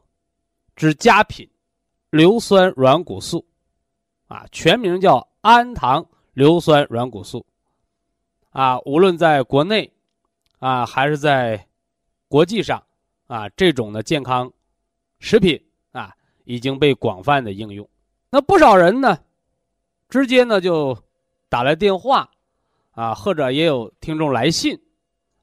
[0.77, 1.49] 之佳品，
[2.11, 3.45] 硫酸软骨素。
[4.33, 7.45] 啊，全名叫氨糖硫酸软骨素。
[8.49, 9.93] 啊，无论在国内，
[10.57, 11.67] 啊，还是在
[12.27, 12.83] 国际上，
[13.27, 14.51] 啊，这种的健康
[15.19, 16.15] 食品啊，
[16.45, 17.87] 已经被广泛的应用。
[18.31, 19.19] 那不少人呢，
[20.09, 20.97] 直接呢就
[21.47, 22.27] 打来电话，
[22.93, 24.81] 啊，或者也有听众来信，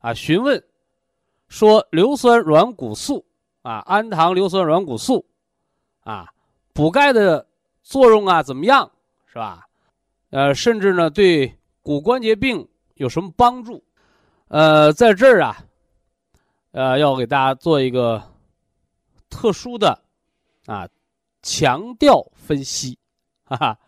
[0.00, 0.60] 啊，询问
[1.46, 3.24] 说硫酸软骨素
[3.62, 5.24] 啊，氨糖硫酸软骨素，
[6.00, 6.34] 啊，
[6.72, 7.46] 补钙的。
[7.90, 8.88] 作用啊，怎么样，
[9.26, 9.66] 是吧？
[10.30, 13.82] 呃，甚至呢，对骨关节病有什么帮助？
[14.46, 15.58] 呃，在这儿啊，
[16.70, 18.22] 呃，要给大家做一个
[19.28, 20.00] 特殊的
[20.66, 20.88] 啊
[21.42, 22.96] 强调分析，
[23.42, 23.78] 哈哈，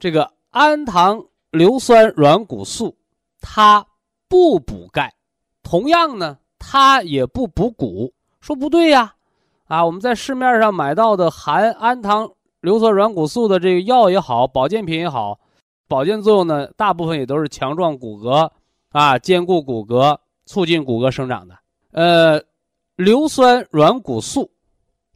[0.00, 2.98] 这个氨糖硫酸软骨素
[3.40, 3.86] 它
[4.26, 5.14] 不补钙，
[5.62, 8.12] 同样呢，它也不补骨。
[8.40, 9.14] 说不对呀，
[9.66, 12.32] 啊，我们在市面上买到的含氨糖。
[12.60, 15.38] 硫酸软骨素的这个药也好，保健品也好，
[15.86, 18.50] 保健作用呢，大部分也都是强壮骨骼
[18.90, 21.56] 啊，坚固骨骼，促进骨骼生长的。
[21.92, 22.42] 呃，
[22.96, 24.50] 硫酸软骨素，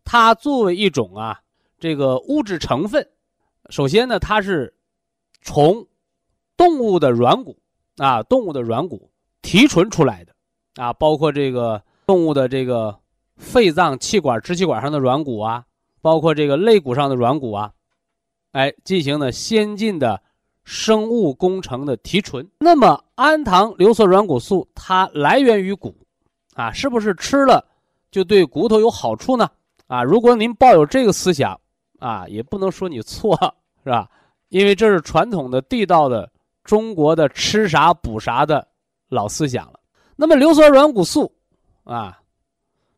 [0.05, 1.41] 它作为一种啊
[1.79, 3.09] 这个物质成分，
[3.71, 4.73] 首先呢，它是
[5.43, 5.87] 从
[6.57, 7.59] 动物的软骨
[7.97, 9.11] 啊，动物的软骨
[9.43, 10.35] 提纯出来的
[10.77, 12.97] 啊，包括这个动物的这个
[13.37, 15.65] 肺脏、气管、支气管上的软骨啊。
[16.01, 17.73] 包括这个肋骨上的软骨啊，
[18.53, 20.23] 哎，进行了先进的
[20.65, 22.49] 生物工程的提纯。
[22.61, 25.95] 那么，氨糖硫酸软骨素它来源于骨，
[26.55, 27.67] 啊，是不是吃了
[28.11, 29.51] 就对骨头有好处呢？
[29.89, 31.61] 啊，如果您抱有这个思想，
[31.99, 33.37] 啊，也不能说你错，
[33.83, 34.09] 是吧？
[34.49, 36.31] 因为这是传统的地道的
[36.63, 38.69] 中国的吃啥补啥的
[39.09, 39.81] 老思想了。
[40.17, 41.33] 那么，硫酸软骨素，
[41.83, 42.21] 啊，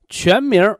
[0.08, 0.76] 全名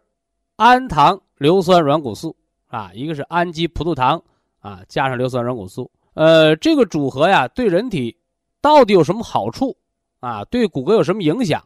[0.57, 1.22] 氨糖。
[1.43, 2.37] 硫酸软骨素
[2.69, 4.23] 啊，一个是氨基葡萄糖
[4.61, 8.17] 啊，加上硫酸软骨素，呃，这个组合呀，对人体
[8.61, 9.77] 到底有什么好处
[10.21, 10.45] 啊？
[10.45, 11.61] 对骨骼有什么影响？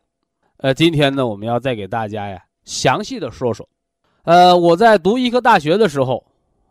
[0.57, 3.69] 呃，今天呢，我们要再给大家呀详细的说说。
[4.23, 6.25] 呃，我在读医科大学的时候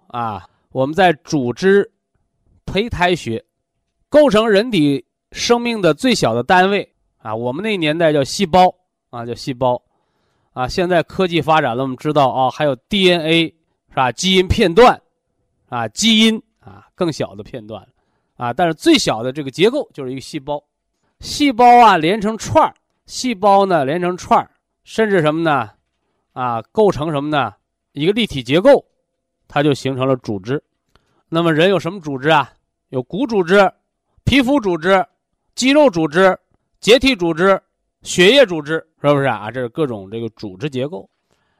[0.07, 1.89] 啊，我们在组织
[2.65, 3.45] 胚胎学，
[4.09, 8.73] 构成人体生命的最小的单位啊，我们那年代叫细胞
[9.11, 9.79] 啊，叫细胞。
[10.55, 13.53] 啊，现在科技发展了，我们知道啊，还有 DNA
[13.89, 14.09] 是吧？
[14.09, 15.01] 基因片段，
[15.67, 17.85] 啊，基因啊，更小的片段，
[18.37, 20.63] 啊，但是最小的这个结构就是一个细胞，
[21.19, 22.73] 细胞啊连成串儿，
[23.05, 24.49] 细胞呢连成串儿，
[24.85, 25.71] 甚至什么呢？
[26.31, 27.53] 啊，构成什么呢？
[27.91, 28.85] 一个立体结构，
[29.49, 30.63] 它就形成了组织。
[31.27, 32.49] 那么人有什么组织啊？
[32.87, 33.69] 有骨组织、
[34.23, 35.05] 皮肤组织、
[35.53, 36.39] 肌肉组织、
[36.79, 37.61] 结缔组织。
[38.05, 39.49] 血液组织是不是啊？
[39.49, 41.09] 这是各种这个组织结构，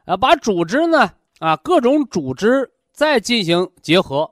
[0.05, 4.31] 啊，把组织呢啊各种组织再进行结合，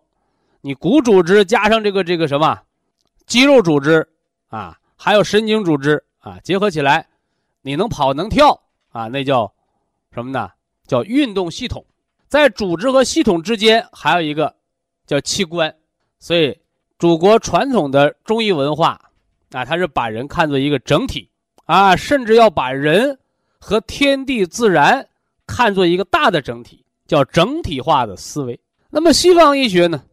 [0.61, 2.61] 你骨组织加上这个这个什么
[3.25, 4.07] 肌肉组织
[4.47, 7.07] 啊，还有神经组织啊，结合起来，
[7.63, 9.51] 你能跑能跳啊，那叫
[10.13, 10.51] 什么呢？
[10.85, 11.83] 叫运动系统。
[12.27, 14.55] 在组织和系统之间还有一个
[15.07, 15.75] 叫器官，
[16.19, 16.57] 所以
[16.99, 18.99] 祖国传统的中医文化
[19.51, 21.29] 啊，它是把人看作一个整体。
[21.73, 23.17] 啊，甚至要把人
[23.57, 25.03] 和天地自然
[25.47, 28.59] 看作一个大的整体，叫整体化的思维。
[28.91, 30.03] 那么西方医学呢？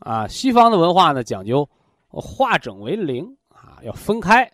[0.00, 1.68] 啊，西方的文化呢讲究
[2.08, 4.50] 化整为零啊，要分开，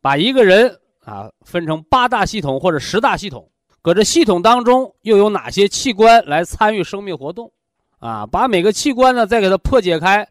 [0.00, 0.72] 把一个人
[1.04, 3.50] 啊分成八大系统或者十大系统，
[3.82, 7.50] 搁这系统当中又有哪些器官来参与生命活动？
[7.98, 10.24] 啊，把每个器官呢再给它破解开，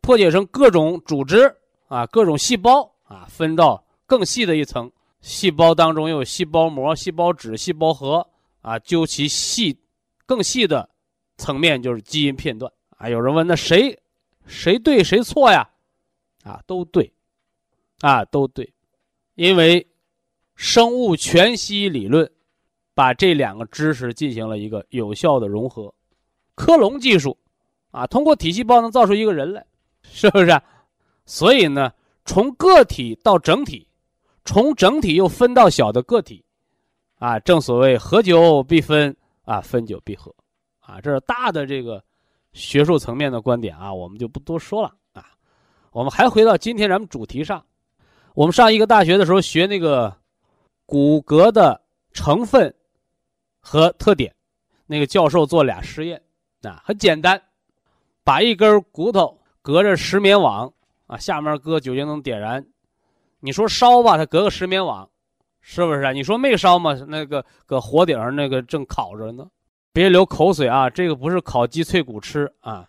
[0.00, 1.52] 破解成各种组织
[1.88, 4.88] 啊，各种细胞啊，分到更细的一层。
[5.20, 8.26] 细胞当中又有细胞膜、细胞质、细胞核
[8.60, 9.76] 啊，究其细、
[10.26, 10.88] 更细的
[11.36, 13.08] 层面就是基因片段啊。
[13.08, 13.98] 有人问，那谁
[14.46, 15.68] 谁对谁错呀？
[16.44, 17.12] 啊，都对，
[18.00, 18.72] 啊，都对，
[19.34, 19.86] 因为
[20.54, 22.30] 生物全息理论
[22.94, 25.92] 把这两个知识进行了一个有效的融合。
[26.54, 27.36] 克隆技术，
[27.90, 29.66] 啊，通过体细胞能造出一个人来，
[30.02, 30.60] 是不是？
[31.26, 31.92] 所以呢，
[32.24, 33.86] 从个体到整体，
[34.48, 36.42] 从整体又分到小的个体，
[37.18, 40.34] 啊，正所谓合久必分，啊，分久必合，
[40.80, 42.02] 啊，这是大的这个
[42.54, 45.26] 学术层面的观点啊，我们就不多说了啊。
[45.90, 47.62] 我们还回到今天咱们主题上，
[48.32, 50.16] 我们上一个大学的时候学那个
[50.86, 51.78] 骨骼的
[52.14, 52.74] 成分
[53.60, 54.34] 和特点，
[54.86, 56.22] 那个教授做俩实验。
[56.62, 57.38] 啊，很简单，
[58.24, 60.72] 把一根骨头隔着石棉网
[61.06, 62.66] 啊，下面搁酒精灯点燃，
[63.40, 65.08] 你说烧吧，它隔个石棉网，
[65.60, 66.12] 是不是啊？
[66.12, 66.94] 你说没烧吗？
[67.06, 69.48] 那个搁火顶上那个正烤着呢，
[69.92, 70.90] 别流口水啊！
[70.90, 72.88] 这个不是烤鸡脆骨吃啊，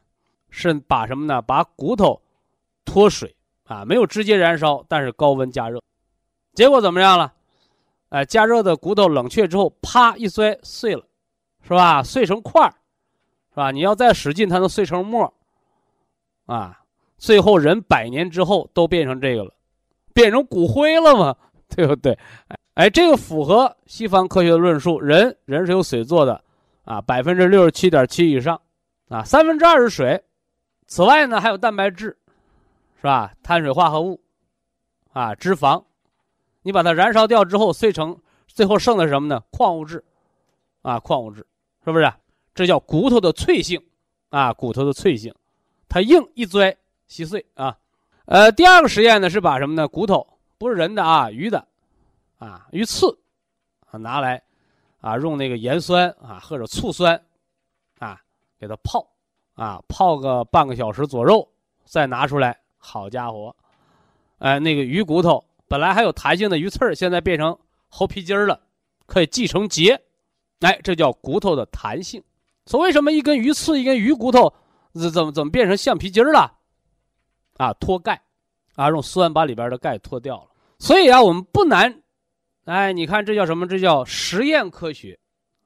[0.49, 1.41] 是把什么呢？
[1.41, 2.21] 把骨头
[2.85, 3.35] 脱水
[3.65, 5.81] 啊，没有直接燃烧，但是高温加热，
[6.53, 7.33] 结果怎么样了？
[8.09, 11.03] 哎，加热的骨头冷却之后，啪一摔碎了，
[11.61, 12.01] 是吧？
[12.03, 12.73] 碎成块儿。
[13.51, 13.71] 是吧？
[13.71, 15.33] 你要再使劲，它能碎成沫
[16.45, 16.79] 啊！
[17.17, 19.51] 最后人百年之后都变成这个了，
[20.13, 21.35] 变成骨灰了嘛？
[21.75, 22.17] 对不对？
[22.73, 24.99] 哎，这个符合西方科学的论述。
[24.99, 26.41] 人人是由水做的
[26.85, 28.59] 啊，百分之六十七点七以上
[29.09, 30.23] 啊，三分之二是水。
[30.87, 32.17] 此外呢，还有蛋白质，
[32.97, 33.33] 是吧？
[33.43, 34.19] 碳水化合物
[35.13, 35.83] 啊，脂肪，
[36.63, 38.17] 你把它燃烧掉之后，碎成
[38.47, 39.43] 最后剩的是什么呢？
[39.51, 40.03] 矿物质
[40.81, 41.45] 啊，矿物质，
[41.85, 42.11] 是不是？
[42.55, 43.79] 这叫骨头的脆性，
[44.29, 45.33] 啊，骨头的脆性，
[45.87, 46.75] 它硬一拽
[47.07, 47.77] 稀碎啊。
[48.29, 49.87] 呃，第二个实验呢是把什么呢？
[49.87, 50.23] 骨头
[50.59, 51.67] 不是人的啊，鱼的，
[52.37, 53.17] 啊，鱼刺，
[53.89, 54.39] 啊，拿来，
[55.01, 57.19] 啊，用那个盐酸啊或者醋酸，
[57.97, 58.21] 啊，
[58.59, 59.03] 给它泡，
[59.55, 61.49] 啊，泡个半个小时左右，
[61.85, 63.55] 再拿出来，好家伙，
[64.37, 68.61] 哎，那个鱼骨头本来还有弹性的鱼刺儿，现在变成猴皮筋儿了，
[69.07, 69.99] 可以系成结，
[70.59, 72.23] 哎，这叫骨头的弹性。
[72.67, 74.53] 说为什么一根鱼刺、一根鱼骨头，
[74.93, 76.58] 怎怎么怎么变成橡皮筋了？
[77.59, 78.21] 啊，脱钙，
[78.75, 80.47] 啊，用酸把里边的钙脱掉了。
[80.79, 82.01] 所以啊，我们不难，
[82.63, 83.67] 哎，你看这叫什么？
[83.67, 85.19] 这叫实验科学，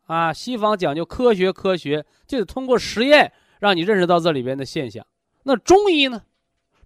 [0.07, 5.05] 啊，西方讲究科学，科学就得通过实验让你认识到这里边的现象。
[5.43, 6.23] 那中医呢？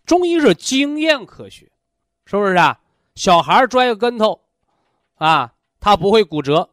[0.05, 1.71] 中医是经验科学，
[2.25, 2.79] 是不是啊？
[3.15, 4.41] 小孩摔个跟头，
[5.15, 6.69] 啊，他不会骨折。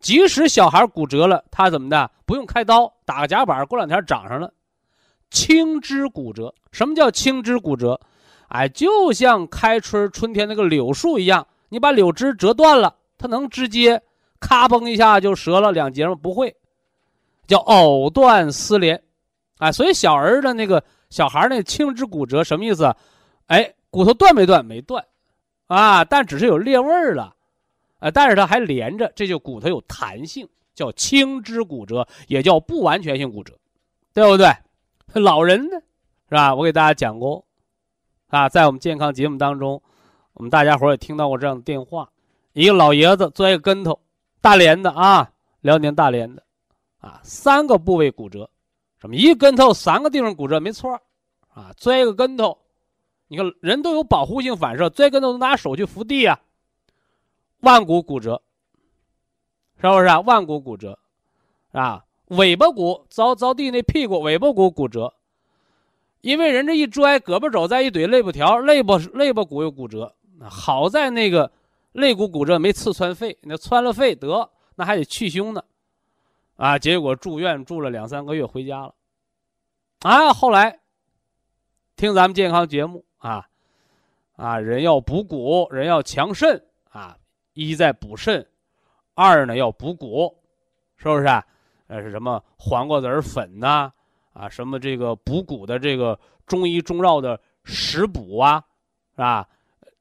[0.00, 2.10] 即使小孩骨折了，他怎么的？
[2.26, 4.52] 不用开刀，打个夹板，过两天长上了。
[5.30, 7.98] 轻枝骨折，什么叫青枝骨折？
[8.48, 14.02] 哎，就像开春春天那个柳树一样，你把柳枝折断了，它能直接
[14.40, 16.14] 咔嘣一下就折了两截吗？
[16.14, 16.54] 不会，
[17.46, 19.00] 叫藕断丝连。
[19.58, 22.94] 哎，所以小儿的那个小孩那青枝骨折什么意思？
[23.46, 24.64] 哎，骨头断没断？
[24.64, 25.04] 没断，
[25.68, 27.34] 啊，但只是有裂纹了。
[28.00, 33.54] 呃，但是它还连着，这就骨头有弹性，叫青枝骨折，也叫不完全性骨折，
[34.12, 34.48] 对不对？
[35.14, 35.76] 老人呢，
[36.34, 36.52] 是吧？
[36.52, 37.44] 我给大家讲过，
[38.26, 39.80] 啊，在我们健康节目当中，
[40.32, 42.10] 我们大家伙也听到过这样的电话：
[42.54, 43.96] 一个老爷子摔个跟头，
[44.40, 46.42] 大连的啊，辽宁大连的，
[46.98, 48.50] 啊，三个部位骨折，
[49.00, 51.00] 什么一跟头三个地方骨折，没错，
[51.50, 52.58] 啊，摔个跟头，
[53.28, 56.40] 你看人都有保护性反射，摔跟头拿手去扶地啊。
[57.60, 58.42] 腕骨骨折，
[59.80, 60.18] 是不是啊？
[60.18, 60.98] 腕骨骨折，
[61.70, 65.14] 啊，尾巴骨着着地那屁股尾巴骨骨折，
[66.24, 70.16] 因为人这一拽胳膊肘再一怼肋部条，肋部肋部骨又骨折。
[70.40, 71.52] 好在那个
[71.92, 75.62] 肋骨骨折没刺穿肺，那穿了肺得那还得去胸呢，
[76.56, 78.94] 啊，结果住院住了两三个月回家了，
[80.00, 80.80] 啊，后来
[81.94, 83.46] 听咱们健康节目啊，
[84.36, 87.18] 啊，人要补骨，人要强肾啊。
[87.52, 88.44] 一在补肾，
[89.12, 90.34] 二呢要补骨，
[90.96, 91.44] 是不是啊？
[91.86, 93.92] 呃，是什么黄瓜籽粉呐？
[94.34, 98.62] 啊什么这个补骨的这个中医中药的食补啊，
[99.12, 99.48] 是吧？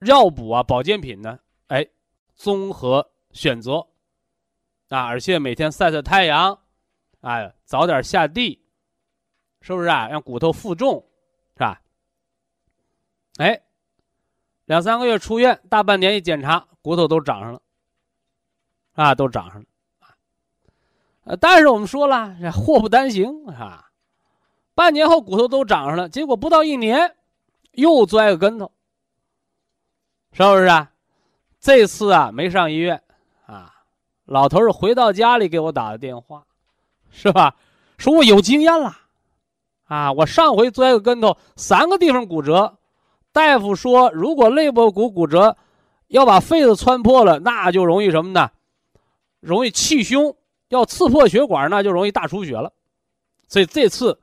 [0.01, 1.39] 药补啊，保健品呢？
[1.67, 1.87] 哎，
[2.35, 3.87] 综合选择
[4.89, 6.59] 啊，而且每天晒晒太阳，
[7.21, 8.61] 哎，早点下地，
[9.61, 10.09] 是不是啊？
[10.09, 11.07] 让骨头负重，
[11.53, 11.81] 是吧？
[13.37, 13.61] 哎，
[14.65, 17.61] 两三个月出院，大半年一检查，骨头都长上了，
[18.93, 19.67] 啊，都长上了，
[21.23, 23.89] 呃，但是我们说了，祸不单行啊，
[24.75, 27.15] 半年后骨头都长上了，结果不到一年，
[27.71, 28.71] 又摔个跟头，
[30.31, 30.91] 是不是啊？
[31.59, 33.01] 这次啊，没上医院，
[33.45, 33.73] 啊，
[34.25, 36.45] 老头儿回到家里给我打的电话，
[37.11, 37.55] 是吧？
[37.97, 38.97] 说我有经验了。
[39.85, 42.79] 啊，我上回摔个跟头，三个地方骨折，
[43.31, 45.55] 大夫说如果肋部骨骨折，
[46.07, 48.49] 要把肺子穿破了，那就容易什么呢？
[49.39, 50.35] 容易气胸，
[50.69, 52.73] 要刺破血管，那就容易大出血了。
[53.47, 54.19] 所以这次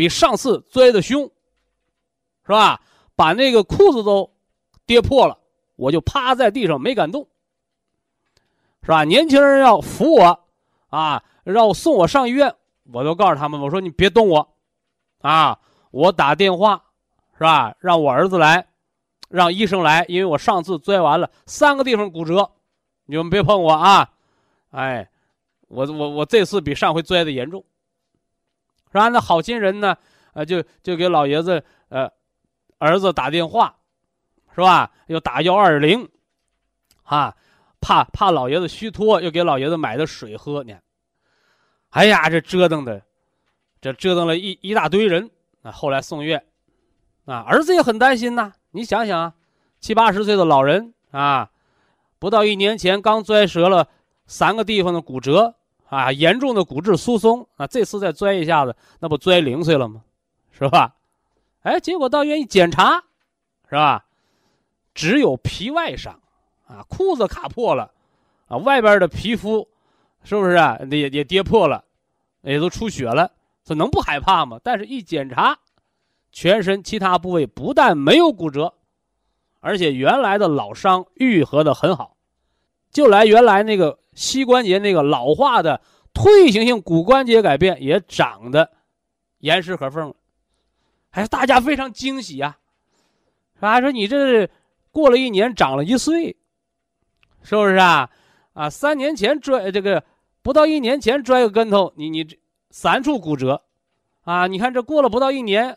[0.00, 1.24] 比上次摔的凶，
[2.46, 2.80] 是吧？
[3.14, 4.32] 把那个裤子都
[4.86, 5.36] 跌破了，
[5.76, 7.28] 我就趴在地上没敢动，
[8.80, 9.04] 是吧？
[9.04, 10.46] 年轻人要扶我，
[10.88, 12.54] 啊，让我送我上医院，
[12.90, 14.54] 我都告诉他们，我说你别动我。
[15.20, 15.58] 啊！
[15.90, 16.82] 我打电话，
[17.34, 17.76] 是吧？
[17.80, 18.68] 让我儿子来，
[19.28, 22.52] 让医生来，因为我上次摔完了三个地方骨折，
[23.04, 24.10] 你们别碰我啊！
[24.70, 25.10] 哎，
[25.68, 27.62] 我我我这次比上回摔的严重，
[28.92, 29.08] 是吧？
[29.08, 29.96] 那好心人呢，
[30.32, 32.10] 呃，就就给老爷子呃
[32.78, 33.76] 儿子打电话，
[34.54, 34.90] 是吧？
[35.06, 36.08] 又打幺二零，
[37.04, 37.36] 啊，
[37.80, 40.74] 怕怕老爷子虚脱，又给老爷子买的水喝呢。
[41.90, 43.02] 哎呀，这折腾的。
[43.80, 45.30] 这折腾了一一大堆人
[45.62, 46.44] 啊，后来送院，
[47.24, 48.52] 啊，儿子也很担心呐。
[48.72, 49.34] 你想想啊，
[49.80, 51.50] 七八十岁的老人啊，
[52.18, 53.88] 不到一年前刚摔折了
[54.26, 55.54] 三个地方的骨折
[55.90, 60.02] 啊，严重的骨质疏松啊，这次再摔一下子，那不摔零碎了吗？
[60.50, 60.94] 是吧？
[61.62, 63.04] 哎，结果到医院一检查，
[63.68, 64.04] 是吧？
[64.94, 66.18] 只有皮外伤，
[66.66, 67.92] 啊，裤子卡破了，
[68.48, 69.68] 啊，外边的皮肤
[70.22, 70.78] 是不是啊？
[70.90, 71.84] 也也跌破了，
[72.42, 73.30] 也都出血了。
[73.64, 74.58] 这能不害怕吗？
[74.62, 75.58] 但是一检查，
[76.32, 78.74] 全身其他部位不但没有骨折，
[79.60, 82.16] 而且原来的老伤愈合的很好，
[82.90, 85.80] 就来原来那个膝关节那个老化的
[86.12, 88.70] 退行性骨关节改变也长得
[89.38, 90.14] 严丝合缝了，
[91.10, 92.58] 哎，大家非常惊喜啊，
[93.54, 93.80] 是吧？
[93.80, 94.48] 说你这
[94.90, 96.36] 过了一年长了一岁，
[97.42, 98.10] 是不是啊？
[98.52, 100.04] 啊，三年前摔这个
[100.42, 102.36] 不到一年前摔个跟头，你你这。
[102.72, 103.64] 三处骨折，
[104.22, 104.46] 啊！
[104.46, 105.76] 你看这过了不到一年，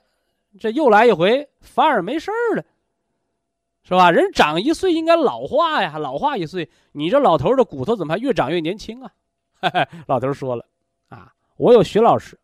[0.60, 2.64] 这又来一回，反而没事儿了，
[3.84, 4.12] 是吧？
[4.12, 9.12] 人长一岁应该老化呀，老化一岁，你这老头的骨头怎么还越长越年轻啊？
[10.08, 10.66] 老头说了，
[11.10, 12.40] 啊，我有徐老师，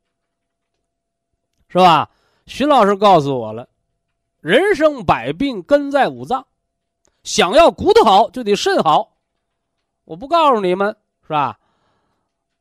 [1.68, 2.10] 是吧？
[2.46, 3.70] 徐老师告诉我了，
[4.42, 6.46] 人生百病根在五脏，
[7.24, 9.18] 想要骨头好就得肾好。
[10.06, 11.60] 我不告诉你们，是吧？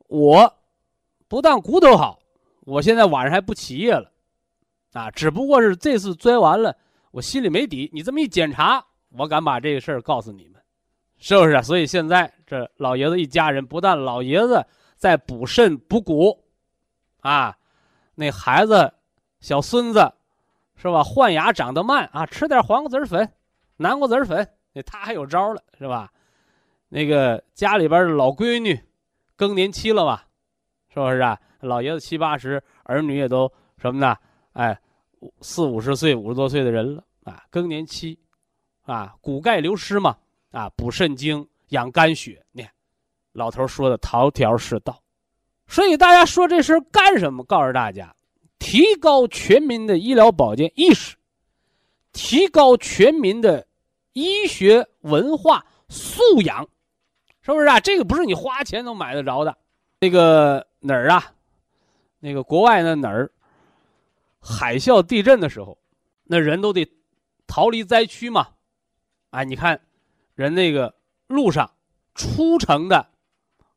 [0.08, 0.54] 我。
[1.30, 2.20] 不但骨头好，
[2.60, 4.10] 我现在晚上还不起夜了，
[4.94, 6.74] 啊，只不过是这次摔完了，
[7.10, 7.90] 我心里没底。
[7.92, 10.62] 你这么一检查，我敢把这个事儿告诉你们，
[11.18, 11.62] 是不是？
[11.62, 14.64] 所以现在这老爷子一家人，不但老爷子
[14.96, 16.44] 在补肾补骨，
[17.20, 17.56] 啊，
[18.14, 18.92] 那孩子、
[19.40, 20.12] 小孙子，
[20.76, 21.02] 是吧？
[21.02, 23.32] 换牙长得慢啊，吃点黄瓜籽粉、
[23.76, 26.12] 南瓜籽粉，那他还有招了，是吧？
[26.88, 28.80] 那个家里边的老闺女，
[29.36, 30.26] 更年期了吧？
[30.88, 31.38] 是不是啊？
[31.60, 34.16] 老爷子七八十，儿女也都什么呢？
[34.52, 34.80] 哎，
[35.40, 38.18] 四五十岁、五十多岁的人了啊，更年期，
[38.82, 40.16] 啊，骨钙流失嘛，
[40.50, 42.44] 啊，补肾精、养肝血。
[42.52, 42.70] 你看，
[43.32, 45.00] 老头说的头条是道，
[45.66, 47.44] 所以大家说这事干什么？
[47.44, 48.14] 告诉大家，
[48.58, 51.16] 提高全民的医疗保健意识，
[52.12, 53.66] 提高全民的
[54.12, 56.68] 医学文化素养，
[57.42, 57.80] 是不是啊？
[57.80, 59.56] 这个不是你花钱能买得着的，
[60.00, 60.66] 那个。
[60.80, 61.32] 哪儿啊？
[62.20, 63.28] 那个国外那哪儿？
[64.40, 65.78] 海啸、地震的时候，
[66.24, 66.90] 那人都得
[67.46, 68.48] 逃离灾区嘛。
[69.30, 69.80] 哎，你看，
[70.34, 70.94] 人那个
[71.26, 71.70] 路上
[72.14, 73.10] 出城的，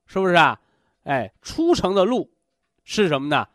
[0.05, 0.59] 是不是啊？
[1.03, 2.31] 哎，出城的路
[2.83, 3.47] 是什么呢？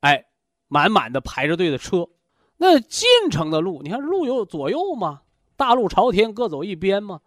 [0.00, 0.26] 哎，
[0.68, 2.08] 满满的排着队的车。
[2.56, 5.22] 那进城的路，你看路有左右吗？
[5.56, 7.20] 大路朝天，各走一边吗？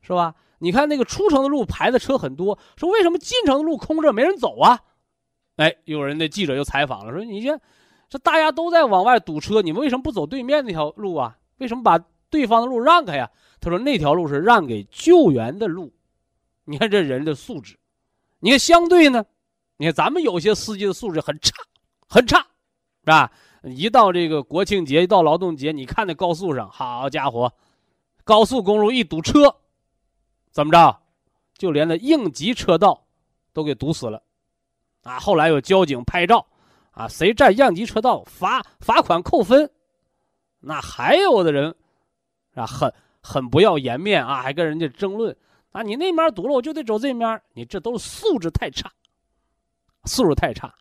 [0.00, 0.34] 是吧？
[0.58, 4.80] 你看那个出城的路排的车很多，说为什么进城的路空着没人走啊？
[5.56, 7.60] 哎，有人那记者又采访了，说：“你这，
[8.12, 11.34] 这大家都在往外堵车，你们为什么不走对面那条路啊？
[11.56, 11.98] 为什么把
[12.28, 15.90] 对方的路让开呀？”他说：“那条路是让给救援的路。
[16.64, 17.78] 你看这人的素质，
[18.40, 19.24] 你看相对呢，
[19.78, 21.54] 你看咱们有些司机的素质很差，
[22.06, 23.32] 很差，是吧？
[23.62, 27.50] 一到这个国庆节，一到劳动节，你看那高速上，好家伙，
[28.24, 29.56] 高速公路一堵车，
[30.50, 31.00] 怎么着，
[31.56, 33.06] 就连那应急车道
[33.54, 34.22] 都给堵死了。”
[35.02, 36.46] 啊，后来有交警拍照，
[36.92, 39.70] 啊，谁占应急车道罚罚款扣分，
[40.60, 41.74] 那还有的人
[42.54, 45.36] 啊，很很不要颜面啊，还跟人家争论
[45.72, 48.92] 啊，你那面堵了，我就得走这面，你这都是素质太差，
[50.04, 50.74] 素质太差。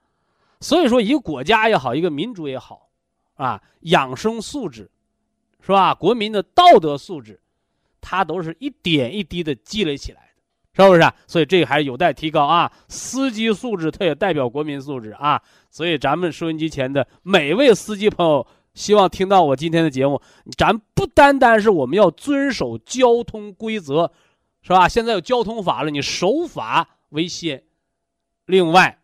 [0.60, 2.90] 所以说，一个国家也好，一个民族也好，
[3.36, 4.92] 啊，养生素质，
[5.62, 5.96] 是吧？
[5.96, 7.42] 国民的道德素质，
[8.00, 10.30] 它都是一点一滴的积累起来
[10.76, 11.14] 的，是不是？
[11.26, 12.72] 所以这个还有待提高啊。
[12.90, 15.42] 司机素质，它也代表国民素质啊。
[15.72, 18.46] 所以咱们收音机前的每位司机朋友，
[18.76, 20.22] 希望听到我今天的节目，
[20.56, 24.12] 咱不单单是我们要遵守交通规则，
[24.62, 24.88] 是吧？
[24.88, 27.64] 现在有交通法了，你守法为先。
[28.46, 29.00] 另外。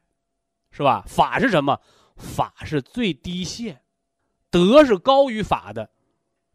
[0.69, 1.03] 是吧？
[1.07, 1.79] 法是什么？
[2.17, 3.81] 法是最低限，
[4.51, 5.89] 德是高于法的。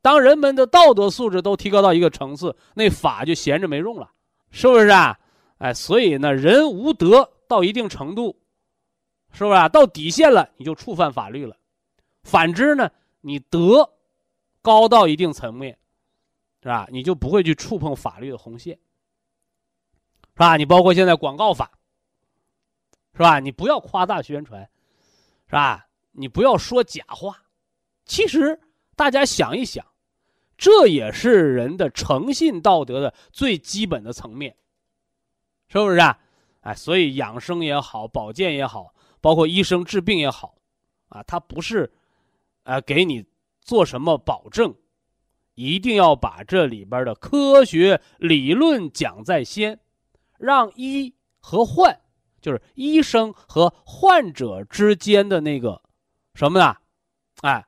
[0.01, 4.11] 当人们的道德素质都提高到一个层次，那法就闲着没用了，
[4.53, 5.19] 是不是啊？
[5.59, 8.37] 哎，所以呢，人无德到一定程度，
[9.33, 9.69] 是不是啊？
[9.69, 11.57] 到底线了，你就触犯法律了。
[12.23, 13.93] 反之呢，你德
[14.61, 15.79] 高到一定层面，
[16.63, 16.87] 是吧？
[16.91, 18.79] 你就不会去触碰法律的红线，
[20.35, 20.57] 是吧？
[20.57, 21.71] 你包括现在广告法。
[23.15, 23.41] 是吧？
[23.41, 24.63] 你不要夸大宣传，
[25.45, 25.87] 是吧？
[26.13, 27.43] 你不要说假话。
[28.07, 28.59] 其实
[28.97, 29.85] 大家想一想，
[30.57, 34.57] 这也是人的诚信道德的最基本的层面，
[35.69, 36.19] 是不是啊？
[36.63, 40.57] 哎，所以养生也好，保健也好，包括医生治病也好，
[41.09, 41.91] 啊，他不是，
[42.65, 43.25] 呃，给你
[43.63, 44.75] 做什么保证，
[45.55, 49.81] 一定要把这里边的科学理论讲在先，
[50.39, 51.99] 让医和患。
[52.41, 55.81] 就是医生和患者之间的那个
[56.35, 56.77] 什么呢？
[57.43, 57.65] 哎，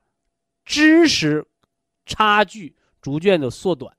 [0.65, 1.47] 知识
[2.05, 3.95] 差距逐渐的缩短，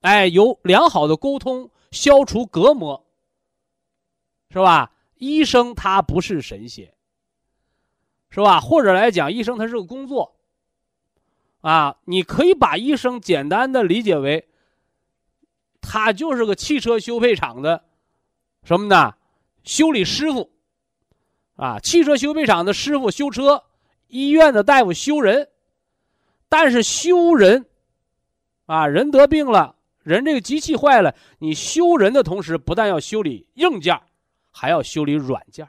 [0.00, 3.06] 哎，有良好的沟通，消除隔膜，
[4.50, 4.90] 是吧？
[5.18, 6.92] 医生他不是神仙，
[8.30, 8.60] 是吧？
[8.60, 10.36] 或者来讲，医生他是个工作，
[11.60, 14.48] 啊，你可以把医生简单的理解为，
[15.80, 17.84] 他就是个汽车修配厂的
[18.62, 19.14] 什么呢？
[19.64, 20.50] 修理师傅，
[21.56, 23.64] 啊，汽车修配厂的师傅修车，
[24.06, 25.48] 医院的大夫修人，
[26.48, 27.66] 但是修人，
[28.66, 34.00] 啊，人得病了，人这个机器坏了，你修人的同时，不但要修理硬件，
[34.50, 35.68] 还要修理软件，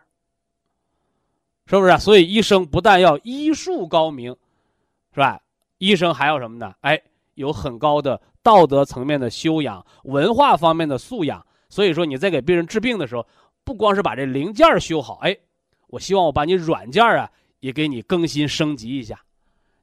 [1.66, 1.98] 是不是？
[1.98, 4.36] 所以医生不但要医术高明，
[5.14, 5.42] 是吧？
[5.78, 6.74] 医生还要什么呢？
[6.82, 7.02] 哎，
[7.36, 11.46] 有很高的道德层面的修养，文化方面的素养。
[11.70, 13.26] 所以说你在给病人治病的时候。
[13.62, 15.38] 不光是把这零件修好，哎，
[15.90, 19.22] 我希望我把你软件啊也给你更新升级一下，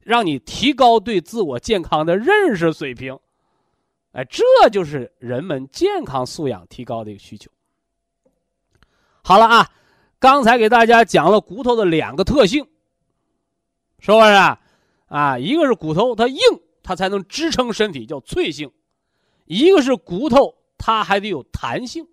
[0.00, 3.16] 让你提高对自我健康的认识水平，
[4.10, 7.48] 哎，这就是人们健康素养提高的一个需求。
[9.26, 9.72] 好了啊，
[10.20, 12.64] 刚才给大家讲了骨头的两个特性，
[13.98, 14.60] 是不是啊？
[15.08, 16.38] 啊，一个是骨头它硬，
[16.84, 18.68] 它才能支撑身体，叫脆性；
[19.46, 22.06] 一个是骨头它还得有弹性。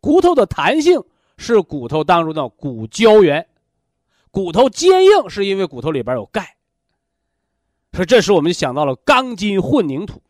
[0.00, 1.04] 骨头的弹性
[1.36, 3.46] 是骨头当中的骨胶原，
[4.30, 6.56] 骨头坚硬是因为骨头里边有钙。
[7.92, 10.22] 所以这时我们就想到了钢筋混凝土，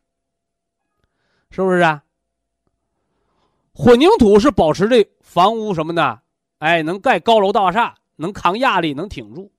[1.51, 2.04] 是不是啊？
[3.75, 6.20] 混凝土是保持这房屋什么的，
[6.59, 9.51] 哎，能盖高楼大厦，能扛压力，能挺住；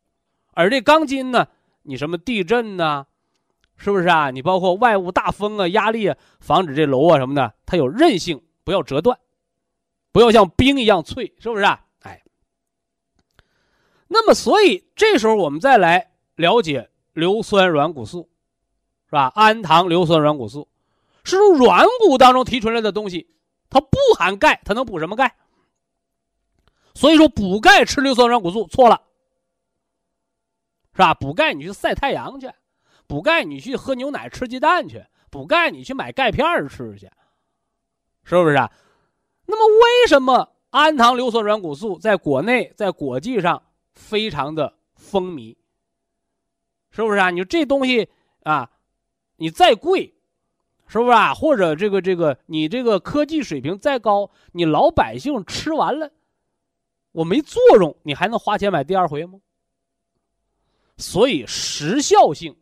[0.53, 1.47] 而这钢筋呢，
[1.83, 3.05] 你什么地震呐，
[3.75, 4.31] 是不是啊？
[4.31, 9.19] 你包括外物大风啊、压力啊，防止这楼啊什么的，它有韧性，不要折断。
[10.13, 11.81] 不要像冰一样脆，是不是啊？
[12.03, 12.23] 哎，
[14.07, 18.29] 那么所以这时候我们再来了解硫酸软骨素，
[19.07, 19.33] 是吧？
[19.35, 20.69] 氨糖硫酸软骨素
[21.25, 23.27] 是从软骨当中提出来的东西，
[23.69, 25.35] 它不含钙，它能补什么钙？
[26.93, 29.01] 所以说补钙吃硫酸软骨素错了，
[30.93, 31.13] 是吧？
[31.13, 32.49] 补钙你去晒太阳去，
[33.05, 37.09] 补钙你去喝牛奶吃鸡蛋去，补钙你去买钙片吃去，
[38.23, 38.71] 是不是啊？
[39.45, 43.61] 那么，为什么氨糖硫酸软骨素在国内在国际上
[43.93, 45.57] 非常的风靡？
[46.91, 47.29] 是不是啊？
[47.29, 48.09] 你说这东西
[48.43, 48.71] 啊，
[49.35, 50.14] 你再贵，
[50.87, 51.33] 是不是啊？
[51.33, 56.11] 或者这个这个，你这个科技水平再高，你老百姓吃完了，
[57.11, 59.39] 我没作用，你还能花钱买第二回吗？
[60.97, 62.55] 所以时效性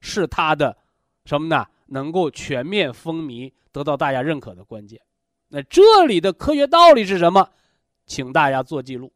[0.00, 0.76] 是它的
[1.24, 1.66] 什么呢？
[1.86, 5.00] 能够全面风靡，得到大家认可的关键。
[5.48, 7.48] 那这里的科学道理是什么？
[8.06, 9.12] 请大家做记录。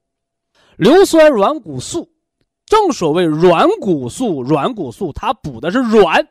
[0.76, 2.10] 硫酸软骨素，
[2.66, 6.28] 正所谓软骨素，软骨素它补的是软，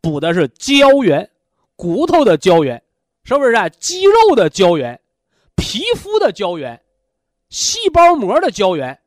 [0.00, 1.30] 补的是胶原，
[1.76, 2.82] 骨头的胶原，
[3.22, 3.68] 是不是啊？
[3.68, 4.98] 肌肉的胶原，
[5.54, 6.82] 皮肤的胶原，
[7.50, 8.98] 细胞膜的胶原，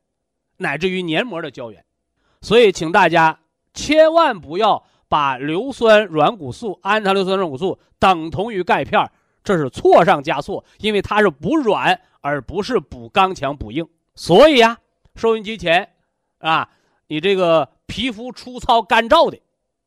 [0.56, 1.84] 乃至于黏膜的胶原。
[2.40, 3.38] 所以，请大家
[3.74, 9.10] 千万不要把硫酸软骨素、氨糖硫酸软骨素等同于钙片，
[9.42, 13.86] 这是错上加错，因为它是补软而不是补刚强补硬。
[14.14, 14.78] 所以呀，
[15.16, 15.90] 收音机前
[16.38, 16.68] 啊，
[17.08, 19.38] 你这个皮肤粗糙干燥的，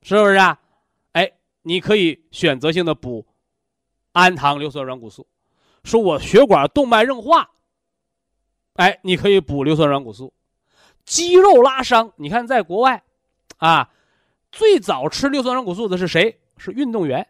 [0.02, 0.60] 是不是啊？
[1.64, 3.26] 你可以选择性的补
[4.14, 5.28] 氨糖硫酸软骨素。
[5.84, 7.52] 说我血管动脉硬化，
[8.76, 10.34] 哎，你可以补硫酸软骨素。
[11.04, 13.04] 肌肉拉伤，你看在国外，
[13.58, 13.92] 啊，
[14.52, 16.40] 最早吃硫酸软骨素的是谁？
[16.56, 17.28] 是运动员，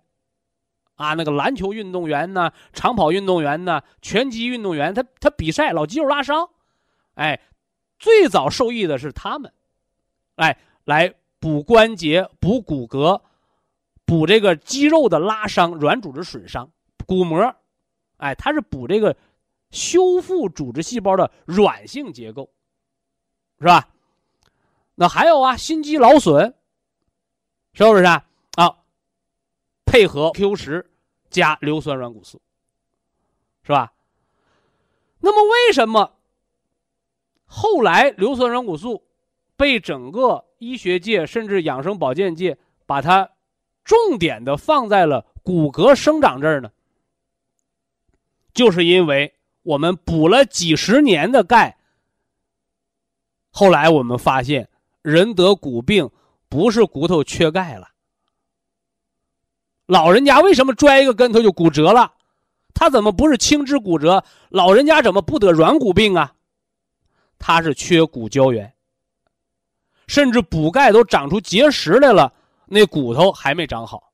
[0.96, 6.48] 啊，那个篮球运动员呢，长跑运动员呢，拳击运动员，他他比赛老肌肉拉伤，
[7.16, 7.40] 哎，
[7.98, 9.52] 最早受益的是他们，
[10.36, 13.20] 哎，来补关节、补骨骼、
[14.14, 16.70] 补这个肌肉的拉伤、软组织损伤、
[17.08, 17.56] 骨膜。
[18.18, 19.18] 哎，它是补这个
[19.72, 22.52] 修复组织细胞的软性结构，
[23.60, 23.90] 是吧？
[24.94, 26.54] 那还有啊，心肌劳损，
[27.74, 28.24] 是不是啊？
[28.56, 28.78] 啊，
[29.84, 30.92] 配合 Q 十
[31.32, 32.40] 加硫酸软骨素，
[33.64, 33.94] 是吧？
[35.22, 36.14] 那么为什么
[37.46, 39.08] 后来硫酸软骨素
[39.58, 43.32] 被整个医学界甚至养生保健界把它
[43.84, 46.72] 重点的放在了骨骼生长这儿呢？
[48.54, 51.78] 就是因为我们补了几十年的钙，
[53.50, 54.70] 后来我们发现，
[55.02, 56.10] 人得骨病
[56.50, 57.90] 不是骨头缺钙了。
[59.86, 62.14] 老人家为什么摔一个跟头就骨折了？
[62.74, 64.24] 他怎么不是轻肢骨折？
[64.50, 66.34] 老人家怎么不得软骨病啊？
[67.38, 68.74] 他是缺骨胶原，
[70.08, 72.34] 甚至补钙都长出结石来了，
[72.66, 74.12] 那骨头还没长好。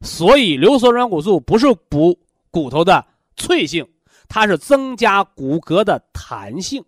[0.00, 2.18] 所以硫酸软骨素不是补。
[2.50, 3.90] 骨头的脆性，
[4.28, 6.84] 它是增加骨骼的弹性，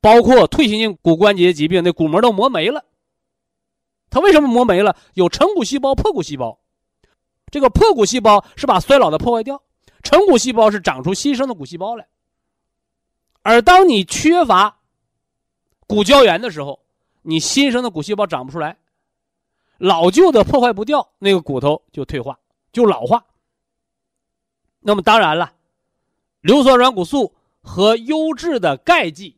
[0.00, 2.84] 包括退行性骨关节疾病，那骨膜都磨没了。
[4.08, 4.94] 它为什么磨没了？
[5.14, 6.60] 有成骨细胞、破骨细胞。
[7.50, 9.60] 这个破骨细胞是把衰老的破坏掉，
[10.04, 12.06] 成骨细胞是长出新生的骨细胞来。
[13.42, 14.78] 而当你缺乏
[15.88, 16.78] 骨胶原的时候，
[17.22, 18.76] 你新生的骨细胞长不出来，
[19.78, 22.38] 老旧的破坏不掉，那个骨头就退化，
[22.72, 23.24] 就老化。
[24.80, 25.52] 那么当然了，
[26.40, 29.36] 硫酸软骨素和优质的钙剂，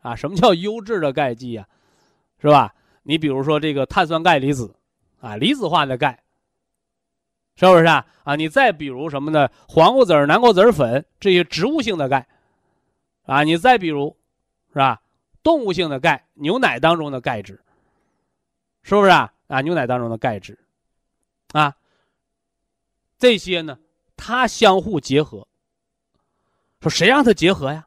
[0.00, 1.66] 啊，什么叫优质的钙剂呀？
[2.40, 2.74] 是吧？
[3.02, 4.74] 你比如说这个碳酸钙离子，
[5.20, 6.22] 啊，离子化的钙，
[7.56, 8.06] 是不是啊？
[8.24, 9.48] 啊，你再比如什么呢？
[9.66, 12.28] 黄瓜籽、南瓜籽粉这些植物性的钙，
[13.24, 14.14] 啊，你再比如，
[14.68, 15.00] 是吧？
[15.48, 17.58] 动物性的钙，牛奶当中的钙质，
[18.82, 19.32] 是不是啊？
[19.46, 20.58] 啊，牛奶当中的钙质，
[21.52, 21.74] 啊，
[23.18, 23.78] 这些呢？
[24.14, 25.48] 它相互结合，
[26.82, 27.86] 说谁让它结合呀？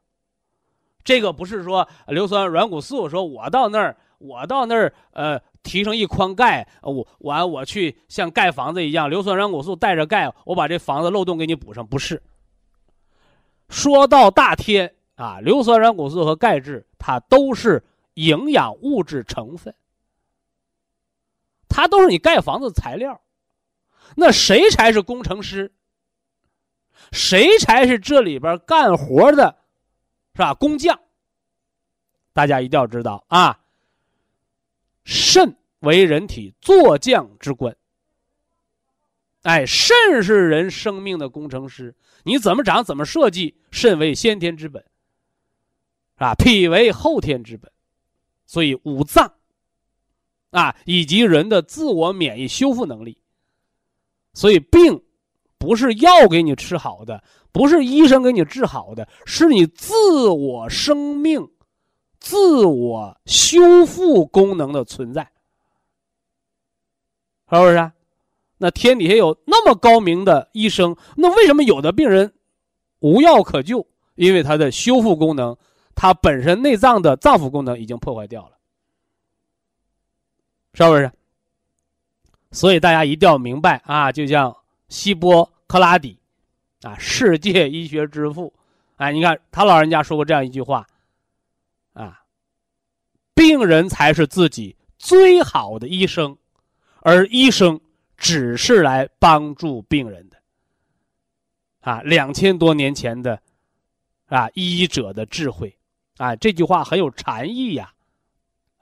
[1.03, 12.23] 这个不是说硫酸软骨素，说我到那儿，我到那儿，呃，提成一筐钙，我完我去像盖房子一样，硫酸软骨素带着钙，我把这房子漏洞给你补上，不是。
[13.69, 17.83] 说到大天啊，硫酸软骨素和钙质，它都是
[18.13, 19.73] 营养物质成分，
[21.67, 23.19] 它都是你盖房子的材料，
[24.15, 25.73] 那谁才是工程师？
[27.11, 29.57] 谁才是这里边干活的，
[30.35, 30.53] 是吧？
[30.53, 30.99] 工匠。
[32.33, 33.59] 大家一定要知道啊，
[35.03, 37.75] 肾为人体做匠之官。
[39.41, 44.85] 哎，肾是人生命的工程师，你怎么长怎么设计，肾为先天之本，
[46.21, 47.71] 啊，脾为后天之本，
[48.45, 49.33] 所以五脏，
[50.51, 53.17] 啊，以及人的自我免疫修复能力，
[54.33, 55.01] 所以病。
[55.57, 61.47] 不是药给你吃好的，不是医生给你治好的，是你自我生命、
[62.19, 65.21] 自我修复功能的存在，
[67.47, 67.91] 是不是？
[68.57, 72.33] 那天底下有那么高明的医生，那为什么有的病人
[72.97, 73.85] 无药可救？
[74.15, 75.55] 因为他的修复功能，
[75.95, 78.57] 他本身内脏的脏腑功能已经破坏掉了，
[80.73, 81.11] 是不是？
[82.51, 84.55] 所以大家一定要明白啊，就像。
[84.91, 86.19] 希波克拉底，
[86.81, 88.53] 啊，世界医学之父，
[88.97, 90.85] 哎，你看他老人家说过这样一句话，
[91.93, 92.25] 啊，
[93.33, 96.37] 病人才是自己最好的医生，
[96.99, 97.79] 而医生
[98.17, 100.35] 只是来帮助病人的。
[101.79, 103.41] 啊，两千多年前的，
[104.25, 105.73] 啊，医者的智慧，
[106.21, 107.93] 啊，这句话很有禅意呀，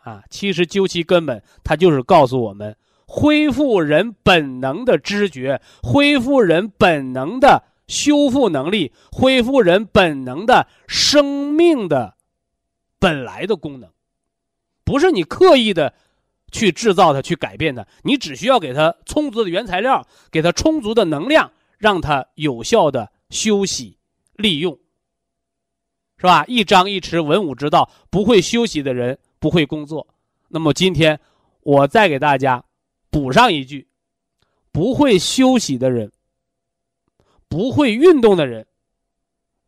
[0.04, 2.76] 啊，其实究其根本，它就是告诉我们。
[3.08, 12.18] 恢复人本能的知觉，恢复人本能的修复能力，恢复人本能的生命的
[13.00, 13.90] 本来的功能，
[14.84, 15.94] 不是你刻意的
[16.52, 23.98] 去制造它、去改变它，你只需要给它充足的原材料，给它充足的能量，让它有效的休息
[24.34, 24.78] 利用，
[26.20, 26.44] 是吧？
[26.48, 30.06] 一张一弛，文武之道，不会休息的人不会工作。
[30.50, 31.18] 那么今天
[31.62, 32.62] 我再给大家
[33.10, 33.88] 补上一句：
[34.74, 36.12] 不会休息的人，
[37.48, 38.68] 不会运动的人，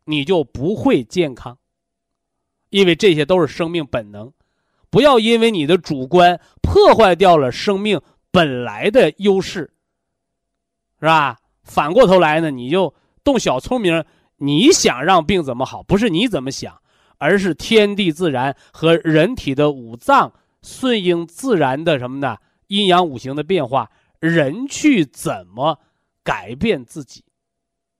[0.04, 1.56] 你就不会健康。
[2.68, 4.32] 因为这些都是生命本能，
[4.90, 8.00] 不要因为你的主观破坏掉了生命
[8.30, 9.72] 本来的优势，
[11.00, 11.38] 是吧？
[11.62, 12.92] 反过头来呢，你就
[13.22, 14.04] 动小聪明，
[14.44, 16.82] 你想让病怎么好，不是你怎么想，
[17.18, 20.32] 而是天地自然和人体的五脏
[20.62, 22.36] 顺应自然的什么呢？
[22.66, 23.88] 阴阳五行的变化，
[24.18, 25.78] 人去怎么
[26.24, 27.24] 改变自己？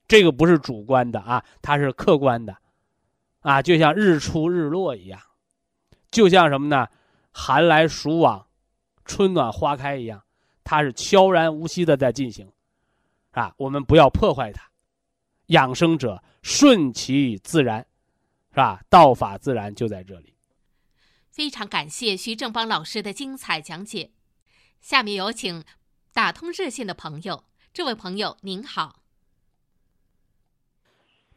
[0.08, 2.56] 这个不是主观的啊，它是客观的。
[3.42, 5.20] 啊，就像日出日落一样，
[6.10, 6.88] 就像什么呢？
[7.30, 8.46] 寒来暑往，
[9.04, 10.22] 春暖花开一样，
[10.64, 12.50] 它是悄然无息的在进行，
[13.30, 14.62] 啊，我们不要破坏它。
[15.46, 17.86] 养生者顺其自然，
[18.50, 18.82] 是吧？
[18.90, 20.34] 道法自然就在这里。
[21.30, 24.10] 非常感谢徐正邦老师的精彩讲解。
[24.80, 25.64] 下面有请
[26.12, 28.96] 打通热线的朋友，这位朋友您好。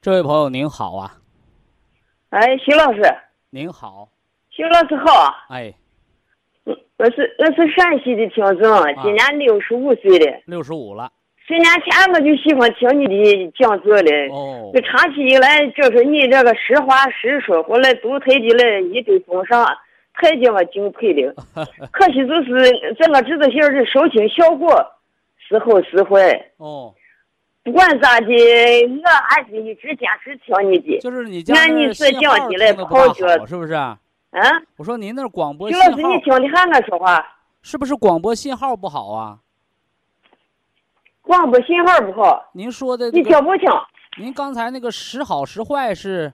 [0.02, 1.22] 这位朋友您好啊。
[2.30, 3.02] 哎，徐老师，
[3.52, 4.10] 您好，
[4.50, 5.34] 徐老师好。
[5.50, 5.74] 哎，
[6.66, 10.42] 我是我是陕西的听众，今年六十五岁了。
[10.46, 11.14] 六十五了。
[11.48, 14.12] 十年前我就喜欢听你的讲座了。
[14.34, 14.72] 哦。
[14.74, 19.64] 就长期以来，就是你这个实话实说，后来都推的了一堆风尚，
[20.16, 21.36] 太叫我敬佩了。
[21.92, 24.70] 可惜就是这个知道些的收听效果
[25.38, 26.50] 时好时坏。
[26.58, 26.94] 哦。
[27.64, 31.00] 不管咋的，我还是一直坚持听你的。
[31.00, 33.74] 就是你按你所讲的来跑脚，是不是？
[33.74, 33.98] 啊。
[34.78, 37.26] 我说您那广播徐老师，你听的还我说话？
[37.62, 39.40] 是不是广播信号不好啊？
[41.26, 42.50] 广播信号不好。
[42.54, 43.10] 您说的。
[43.12, 43.68] 你听不清。
[44.18, 46.32] 您刚才那个时好时坏是？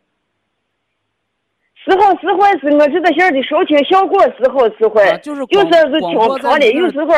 [1.83, 7.11] 时好时坏是我这个现在的收听效果时好时坏，就是有时候是听长的，有时候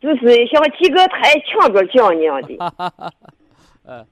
[0.00, 2.56] 就是像几个台抢着讲那样的。
[3.86, 4.04] 呃，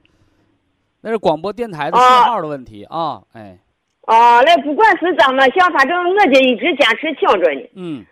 [1.01, 3.57] 那是广播电台的信号的问题啊，哎。
[4.05, 7.69] 啊，那不管是怎么想，反正我就一直坚持听着呢。
[7.75, 8.05] 嗯。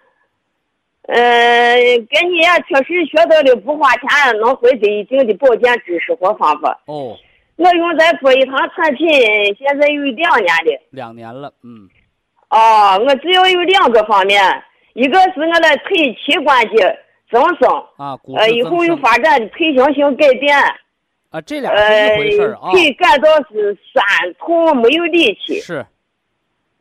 [1.07, 1.75] 呃，
[2.09, 6.79] 跟你也确实学到了不花钱能获得一定的保健知识和方法。
[6.85, 7.17] 哦。
[7.55, 9.09] 我用咱博一堂产品，
[9.57, 10.81] 现在有两年了。
[10.91, 11.89] 两年了，嗯。
[12.49, 14.43] 哦，我主要有两个方面，
[14.93, 16.99] 一个是我的腿膝关节
[17.31, 17.67] 增生。
[17.97, 20.55] 啊，呃，以后有发展的退行性改变。
[21.31, 22.69] 啊，这俩是一回事啊。
[22.71, 24.05] 腿感到是酸
[24.37, 25.59] 痛，没有力气。
[25.59, 25.83] 是。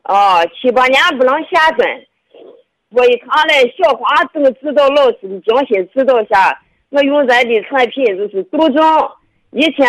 [0.03, 1.89] 哦，七八年不能下蹲。
[2.97, 8.81] 我一看嘞，小花都指导老师的精心指导下，我用咱的产品就是杜仲，
[9.51, 9.87] 一天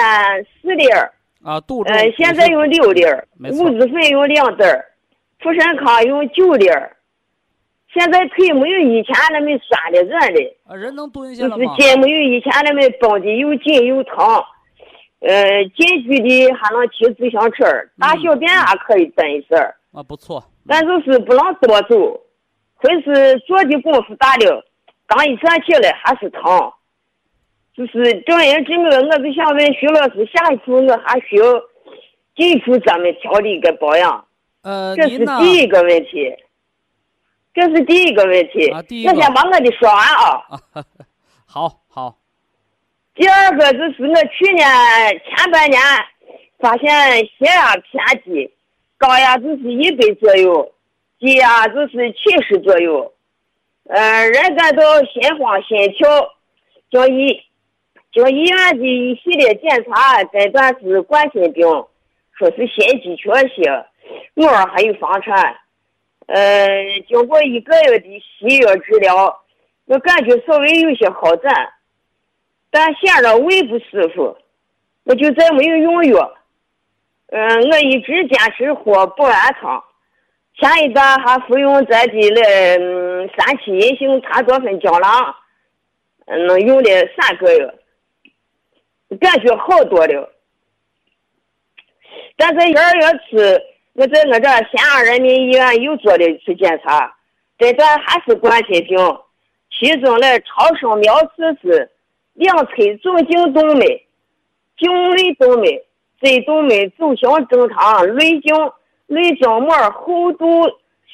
[0.60, 1.10] 四粒儿。
[1.42, 1.96] 啊，杜仲。
[1.96, 3.26] 呃，现在用六粒儿。
[3.38, 4.84] 五子粉用两袋儿，
[5.40, 6.94] 富山康用九粒儿。
[7.94, 14.18] 现在腿没有以前那么酸的软的，啊，人能蹲下了就是筋没有以前那么绷的又紧又疼，
[15.20, 17.64] 呃，近距离还能骑自行车，
[17.98, 19.74] 大小便还可以蹲一下儿。
[19.94, 20.44] 啊，不错。
[20.66, 22.20] 但就是不能多走，
[22.78, 24.64] 或是做的功夫大了，
[25.06, 26.72] 刚一站起来还是疼。
[27.74, 31.44] 就是正因这个，我就想问徐老师，下一步我还需要
[32.34, 34.26] 进一步怎么调理跟保养？
[34.62, 36.34] 呃，这是第一个问题。
[37.54, 40.42] 这是第一个问题，我先把我的说完啊。
[41.44, 42.16] 好好。
[43.16, 44.64] 第二个就是我去年
[45.24, 45.80] 前半年
[46.60, 46.88] 发现
[47.26, 48.52] 血压偏低，
[48.96, 50.72] 高压就是一百左右，
[51.18, 53.12] 低压就是七十左右。
[53.84, 56.08] 嗯，人感到心慌心跳，
[56.90, 57.42] 经医
[58.12, 61.66] 经医院的一系列检查诊断是冠心病，
[62.36, 63.86] 说是心肌缺血，
[64.36, 65.56] 偶尔还有房颤。
[66.26, 66.68] 呃，
[67.08, 69.40] 经过一个月的西药治疗，
[69.86, 71.72] 我感觉稍微有些好转，
[72.70, 74.36] 但显着胃不舒服，
[75.04, 76.34] 我就再没有用药。
[77.28, 79.82] 嗯，我一直坚持喝补安汤，
[80.58, 85.34] 前一段还服用咱的了三七银杏茶多酚胶囊，
[86.26, 87.74] 嗯，用了三个月，
[89.20, 90.32] 感觉好多了。
[92.36, 93.64] 但是二月初。
[93.94, 97.16] 我在我这咸阳人民医院又做了一次检查，
[97.58, 98.96] 诊断还是冠心病，
[99.72, 101.90] 其中的超声描述是
[102.34, 103.84] 两侧纵静动脉、
[104.76, 105.66] 静内动脉、
[106.20, 108.54] 椎动脉走向正常，内静
[109.10, 110.46] 内静膜厚度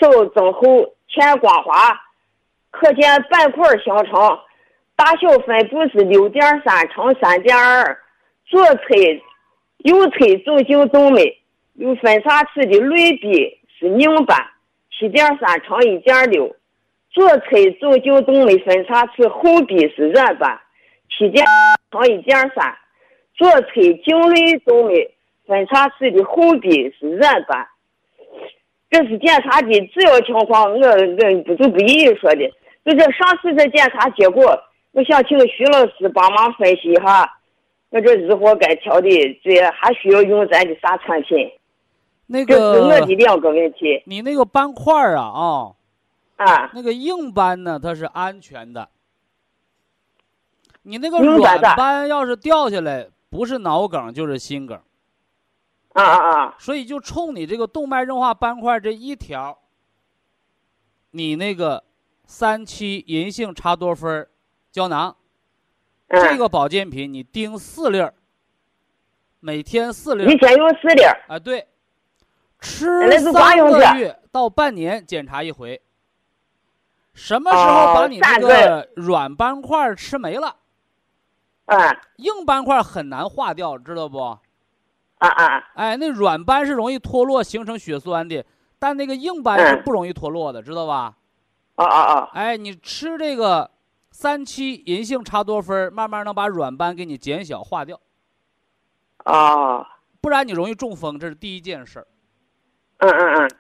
[0.01, 1.73] 稍增厚，浅光滑，
[2.73, 4.39] 可见斑块形成，
[4.97, 7.97] 大小分布是六点三乘三点二，
[8.47, 8.81] 左侧
[9.79, 11.21] 右侧走径动脉
[11.75, 14.37] 有分叉齿的内壁是拧斑，
[14.91, 16.57] 七点三乘一点六，
[17.13, 17.47] 左侧
[17.81, 20.61] 走径动脉分叉齿后壁是软斑，
[21.09, 21.47] 七点
[21.93, 22.77] 乘一点三，
[23.37, 23.69] 左侧
[24.05, 24.95] 颈内动脉
[25.47, 27.69] 分叉齿的后壁是软斑。
[28.95, 32.49] 这是检查的主要情况，我我不就不一一说的。
[32.85, 34.57] 就这上次这检查结果，
[34.93, 37.39] 我想请徐老师帮忙分析一下，
[37.91, 39.09] 我这日后该调的
[39.43, 41.51] 这还需要用咱的啥产品？
[42.29, 45.75] 那这是我的两个问题你那个斑块儿啊
[46.37, 46.71] 啊，啊。
[46.73, 48.89] 那个硬斑呢，它是安全的。
[50.85, 54.79] 你那个软斑要是掉下来，不是脑梗就是心梗。
[55.95, 56.55] 啊啊啊！
[56.59, 59.59] 所以就冲你这个动脉硬化斑块这一条，
[61.11, 61.83] 你那个
[62.27, 64.29] 三七银杏茶多酚儿
[64.71, 65.17] 胶囊，
[66.09, 68.13] 嗯这个保健品你盯四粒儿，
[69.41, 71.25] 每天四粒儿一天用四粒儿。
[71.29, 71.67] 啊，对，
[72.61, 72.89] 吃
[73.33, 75.81] 三个月到半年检查一回。
[77.13, 80.57] 什么时候哦把你那个个软斑块儿吃没了？
[81.67, 81.77] 啊
[82.17, 84.37] 硬斑块儿很难化掉，知道不？
[85.29, 85.65] 啊啊！
[85.75, 88.45] 哎，那软斑是容易脱落形成血栓的，
[88.79, 91.17] 但那个硬斑是嗯不容易脱落的，知道吧？
[91.77, 92.31] 啊啊啊！
[92.35, 93.71] 哎，你吃这个
[94.11, 97.99] 三七银杏茶多酚，慢慢能把软斑给你减小化掉，
[99.25, 99.87] 啊，
[100.21, 102.07] 不然你容易中风，这是第一件事儿。
[102.99, 103.51] 嗯嗯嗯。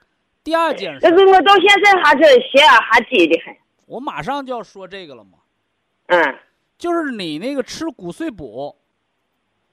[0.42, 3.56] 第二件事但儿，是我到现在还是血压还低的很。
[3.86, 5.38] 我马上就要说这个了嘛，
[6.08, 6.38] 嗯
[6.76, 8.76] 就是你那个吃骨碎补，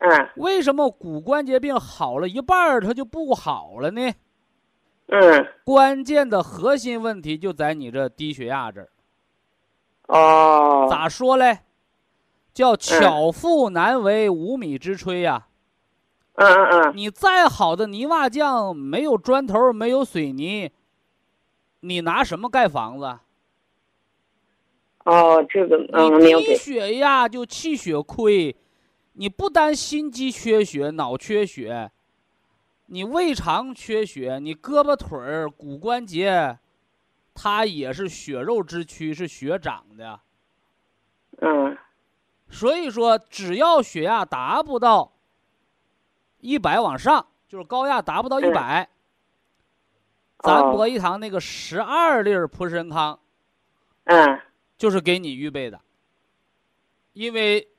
[0.03, 4.13] 嗯为什么骨关节病好了一半儿它就不好了呢？
[5.07, 5.47] 嗯。
[5.63, 8.89] 关键的核心问题就在你这低血压这儿。
[10.07, 10.87] 哦。
[10.89, 11.59] 咋说嘞？
[12.53, 15.47] 叫巧妇难为无米之炊呀、
[16.33, 16.93] 嗯嗯嗯。
[16.97, 20.69] 你再好的泥瓦匠，没有砖头，没有水泥，
[21.79, 23.19] 你拿什么盖房子？
[25.05, 26.55] 哦，这个嗯，你低。
[26.57, 28.53] 血压就气血亏，
[29.13, 31.91] 你不单心肌缺血、脑缺血，
[32.85, 36.57] 你胃肠缺血，你胳膊腿儿、骨关节，
[37.33, 40.19] 它也是血肉之躯，是血长的。
[41.41, 41.77] 嗯。
[42.49, 45.13] 所以说，只要血压达不到
[46.39, 48.89] 一百往上，就是高压达不到一嗯百、
[50.39, 50.71] 咱哦。
[50.73, 53.19] 博一堂那个十二粒儿普参康
[54.05, 54.41] 嗯。
[54.77, 55.79] 就是给你预备的，
[57.13, 57.69] 因为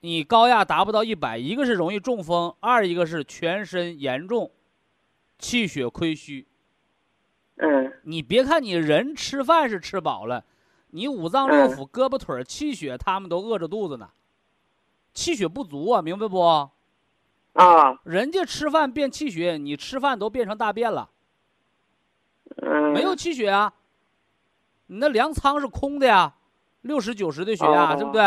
[0.00, 4.50] 你高压达不到一百，一个是容易中风，二一个是全身严重
[5.38, 6.46] 气血亏虚。
[7.56, 10.44] 嗯你别看你人吃饭是吃饱了，
[10.90, 14.08] 你五脏六腑、胳膊腿儿气血他们都饿着肚子呢，
[15.12, 16.40] 气血不足啊，明白不？
[16.40, 16.70] 啊
[18.04, 21.10] 人家吃饭变气血，你吃饭都变成大便了，
[22.62, 22.92] 嗯。
[22.92, 23.74] 没有气血啊，
[24.86, 26.36] 你那粮仓是空的呀，
[26.82, 28.22] 六十九十的血压，哦对不对？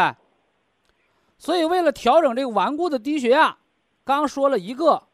[1.42, 3.58] 所以为了调整这个顽固的低血压，
[4.04, 5.08] 刚说了一个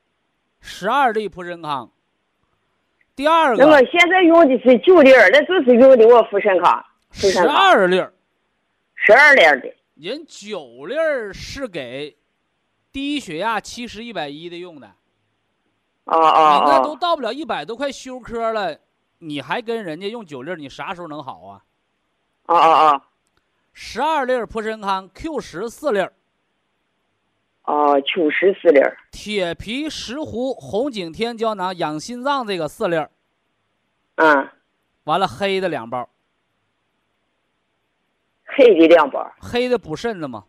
[0.59, 1.89] 十二粒普参康，
[3.15, 8.13] 第二个那我现在用的是九粒儿，那就是用的我富参康，富十二粒儿。
[8.95, 9.73] 十二粒儿的。
[9.95, 12.17] 人九粒儿是给
[12.91, 14.87] 低血压七十一百一的用的，
[16.03, 16.97] 哦哦你那都哦。
[16.99, 18.77] 到不了一百都快休克了，
[19.19, 21.63] 你还跟人家用九粒儿，你啥时候能好啊？
[22.47, 23.01] 啊啊啊
[23.71, 26.05] 十二粒儿普参康 Q 十四粒
[27.67, 28.97] 儿，哦，九十四粒儿。
[29.11, 33.09] 铁皮石斛红景天胶囊养心脏这个四粒儿，
[34.15, 34.49] 嗯，
[35.03, 36.09] 完了黑的两包，
[38.45, 39.31] 黑的两包。
[39.39, 40.45] 黑的补肾的嘛。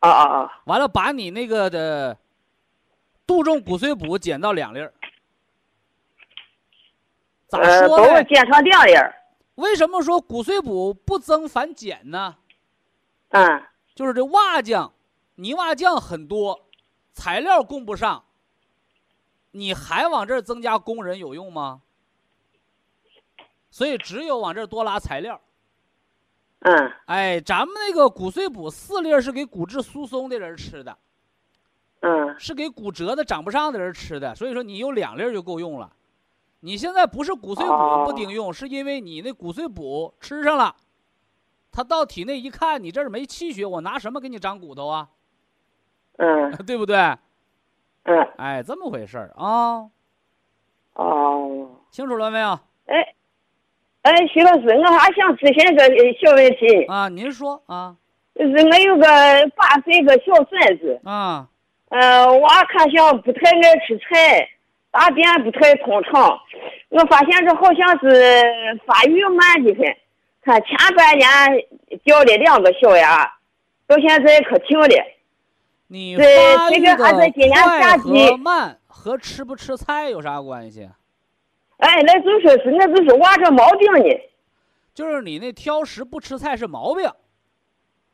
[0.00, 0.62] 啊啊啊！
[0.66, 2.16] 完了把你那个的
[3.26, 4.92] 杜仲骨髓补减到两粒儿，
[7.48, 8.06] 咋呃，说呢？
[8.06, 9.12] 把我减成两粒儿。
[9.56, 12.36] 为什么说骨髓补不增反减呢？
[13.30, 13.62] 嗯
[13.96, 14.92] 就是这瓦匠、
[15.40, 16.66] 泥瓦匠很多，
[17.12, 18.24] 材料供不上，
[19.52, 21.80] 你还往这儿增加工人有用吗？
[23.70, 25.40] 所以只有往这儿多拉材料。
[26.62, 30.98] 嗯哎，咱们那个骨碎补四粒儿是给骨质疏松的人吃的，
[32.00, 35.92] 嗯是给骨折的长不上的人吃的，所以说你有两粒儿就够用了。
[36.58, 40.74] 你现在不是骨髓哦补不顶用，是因为你那骨碎补吃上了，
[41.70, 45.08] 它到体内一看你这儿没气血，我拿什么给你长骨头啊？
[46.18, 46.96] 嗯 对不对？
[48.04, 49.88] 嗯哎，这么回事儿啊，
[50.94, 51.70] 哦。
[51.90, 52.58] 清楚了没有？
[52.86, 53.14] 哎，
[54.02, 55.82] 哎，徐老师，我还想咨询个
[56.20, 57.08] 小问题啊。
[57.08, 57.96] 您说啊。
[58.34, 59.04] 就是我有个
[59.56, 61.48] 八岁个小孙子啊。
[61.88, 64.48] 呃，娃看像不太爱吃菜，
[64.90, 66.38] 大便不太通畅。
[66.90, 69.96] 我发现这好像是发育慢的很。
[70.42, 71.28] 他前半年
[72.04, 73.34] 掉了两个小牙，
[73.86, 74.86] 到现在可停了。
[75.88, 77.12] 你发育的快
[77.98, 80.88] 和慢和吃不吃菜有啥关系？
[81.78, 84.20] 哎，那就说是那就是娃这毛病呢。
[84.94, 87.08] 就是你那挑食不吃菜是毛病。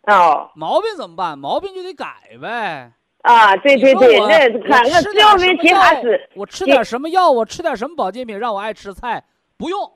[0.03, 0.51] 哦。
[0.55, 1.39] 毛病怎么办？
[1.39, 2.93] 毛病就得改呗。
[3.23, 9.25] 啊，对对对，那看我主要问题还是我吃点什么药，我吃点什么保健品，让我爱吃菜，
[9.57, 9.93] 不用，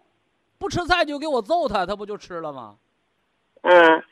[0.58, 2.76] 不吃菜就给我揍他，他不就吃了吗？
[3.60, 4.02] 嗯，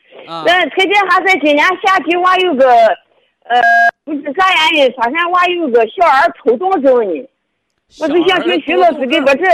[0.45, 2.67] 那特别还是今年夏季，我有个，
[3.49, 3.61] 呃，
[4.05, 7.28] 不知啥原因，发现娃有个小儿抽动症呢。
[8.01, 9.44] 我就想请徐老师给我这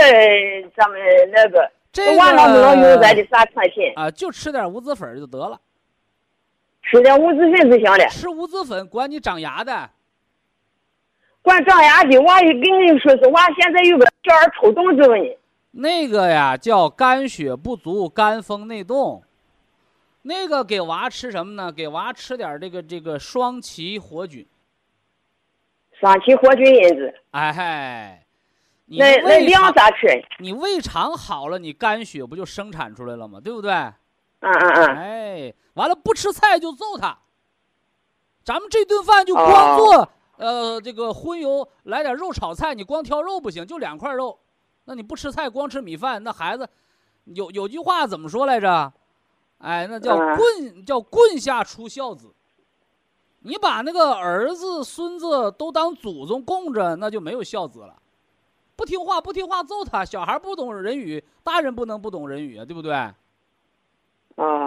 [0.75, 0.99] 咱们
[1.31, 3.93] 那个，这娃能不能用咱的啥产品？
[3.95, 5.59] 啊，就吃点五子粉就得了。
[6.81, 8.07] 吃点五子粉就行了。
[8.09, 9.91] 吃五子粉管你长牙的，
[11.43, 12.19] 管长牙的。
[12.21, 15.37] 娃跟你说是娃现在有个小儿抽动症呢。
[15.71, 19.23] 那个呀叫肝血不足、肝风内动。
[20.23, 21.71] 那个给娃吃什么呢？
[21.71, 24.45] 给娃吃点这个这个双歧活菌。
[25.99, 27.13] 双歧活菌因子。
[27.31, 28.25] 哎嗨，
[28.87, 30.07] 那那量咋吃？
[30.39, 33.39] 你胃肠好了，你肝血不就生产出来了吗？
[33.39, 33.71] 对不对？
[33.71, 34.97] 嗯嗯嗯。
[34.97, 35.53] 哎。
[35.73, 37.17] 完了不吃菜就揍他，
[38.43, 40.07] 咱们这顿饭就光做
[40.37, 44.37] 呃这个荤油，来点肉炒菜，你光挑肉不行，就两块肉，
[44.85, 46.69] 那你不吃菜光吃米饭，那孩子
[47.23, 48.93] 有有句话怎么说来着？
[49.63, 52.33] 哎，那叫棍叫棍下出孝子，
[53.39, 57.95] 你把那个儿子孙子都当祖宗供着，那就没有孝子了。
[58.75, 62.91] 不听话不听话揍他，小孩不懂人语，大人不能不懂人语啊，对不对？
[62.93, 63.15] 啊，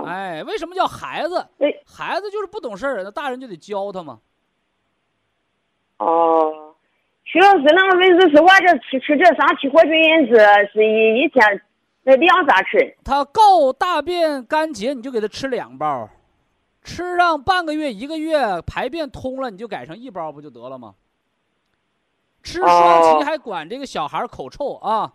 [0.07, 1.47] 哎，为什么叫孩子？
[1.85, 4.21] 孩子就是不懂事儿，那大人就得教他嘛。
[5.99, 6.75] 哦，
[7.25, 10.39] 徐老师，那个问题是，我这吃吃这双歧活菌因子
[10.73, 11.61] 是一一天
[12.09, 12.97] 那量咋吃？
[13.03, 16.09] 他告大便干结，你就给他吃两包，
[16.81, 20.95] 吃上半个月一个月排便通了，你就改成一包不就得了吗？
[22.45, 25.15] 吃双歧还管这个小孩口臭啊。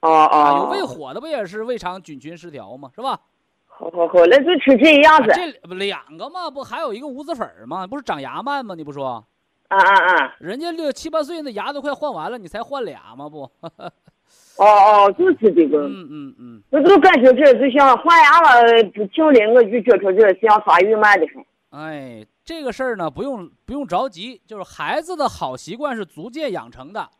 [0.00, 2.90] 哦哦，有胃火的不也是胃肠菌群失调吗？
[2.94, 3.18] 是吧？
[3.66, 5.32] 好好好，那就吃这样子。
[5.34, 7.86] 这两个嘛，不还有一个无籽粉吗？
[7.86, 8.74] 不是长牙慢吗？
[8.74, 9.24] 你不说？
[9.68, 10.36] 啊啊啊！
[10.38, 13.26] 人家六七八岁那牙都快换完了，你才换俩吗？
[13.26, 13.50] 不？
[14.56, 15.86] 哦哦，就是这个。
[15.88, 16.62] 嗯嗯嗯。
[16.70, 21.44] 我就感觉这就像换牙了不停的，我就觉着这像发育慢的很。
[21.70, 27.10] 哎，这个事儿呢，不用不用着急，就是孩子的好习惯是逐渐养成的，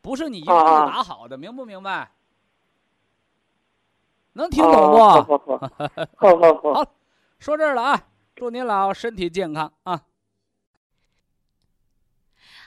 [0.00, 2.12] 不是你一步就打好的，明不明白？
[4.34, 4.98] 能听懂不？
[4.98, 5.58] 好好好，
[6.16, 6.74] 好好好。
[6.74, 6.94] 好，
[7.38, 8.08] 说这儿了啊！
[8.34, 10.02] 祝您老身体健康啊！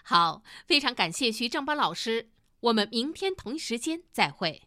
[0.03, 2.29] 好，非常感谢徐正邦老师，
[2.67, 4.66] 我们明天同一时间再会。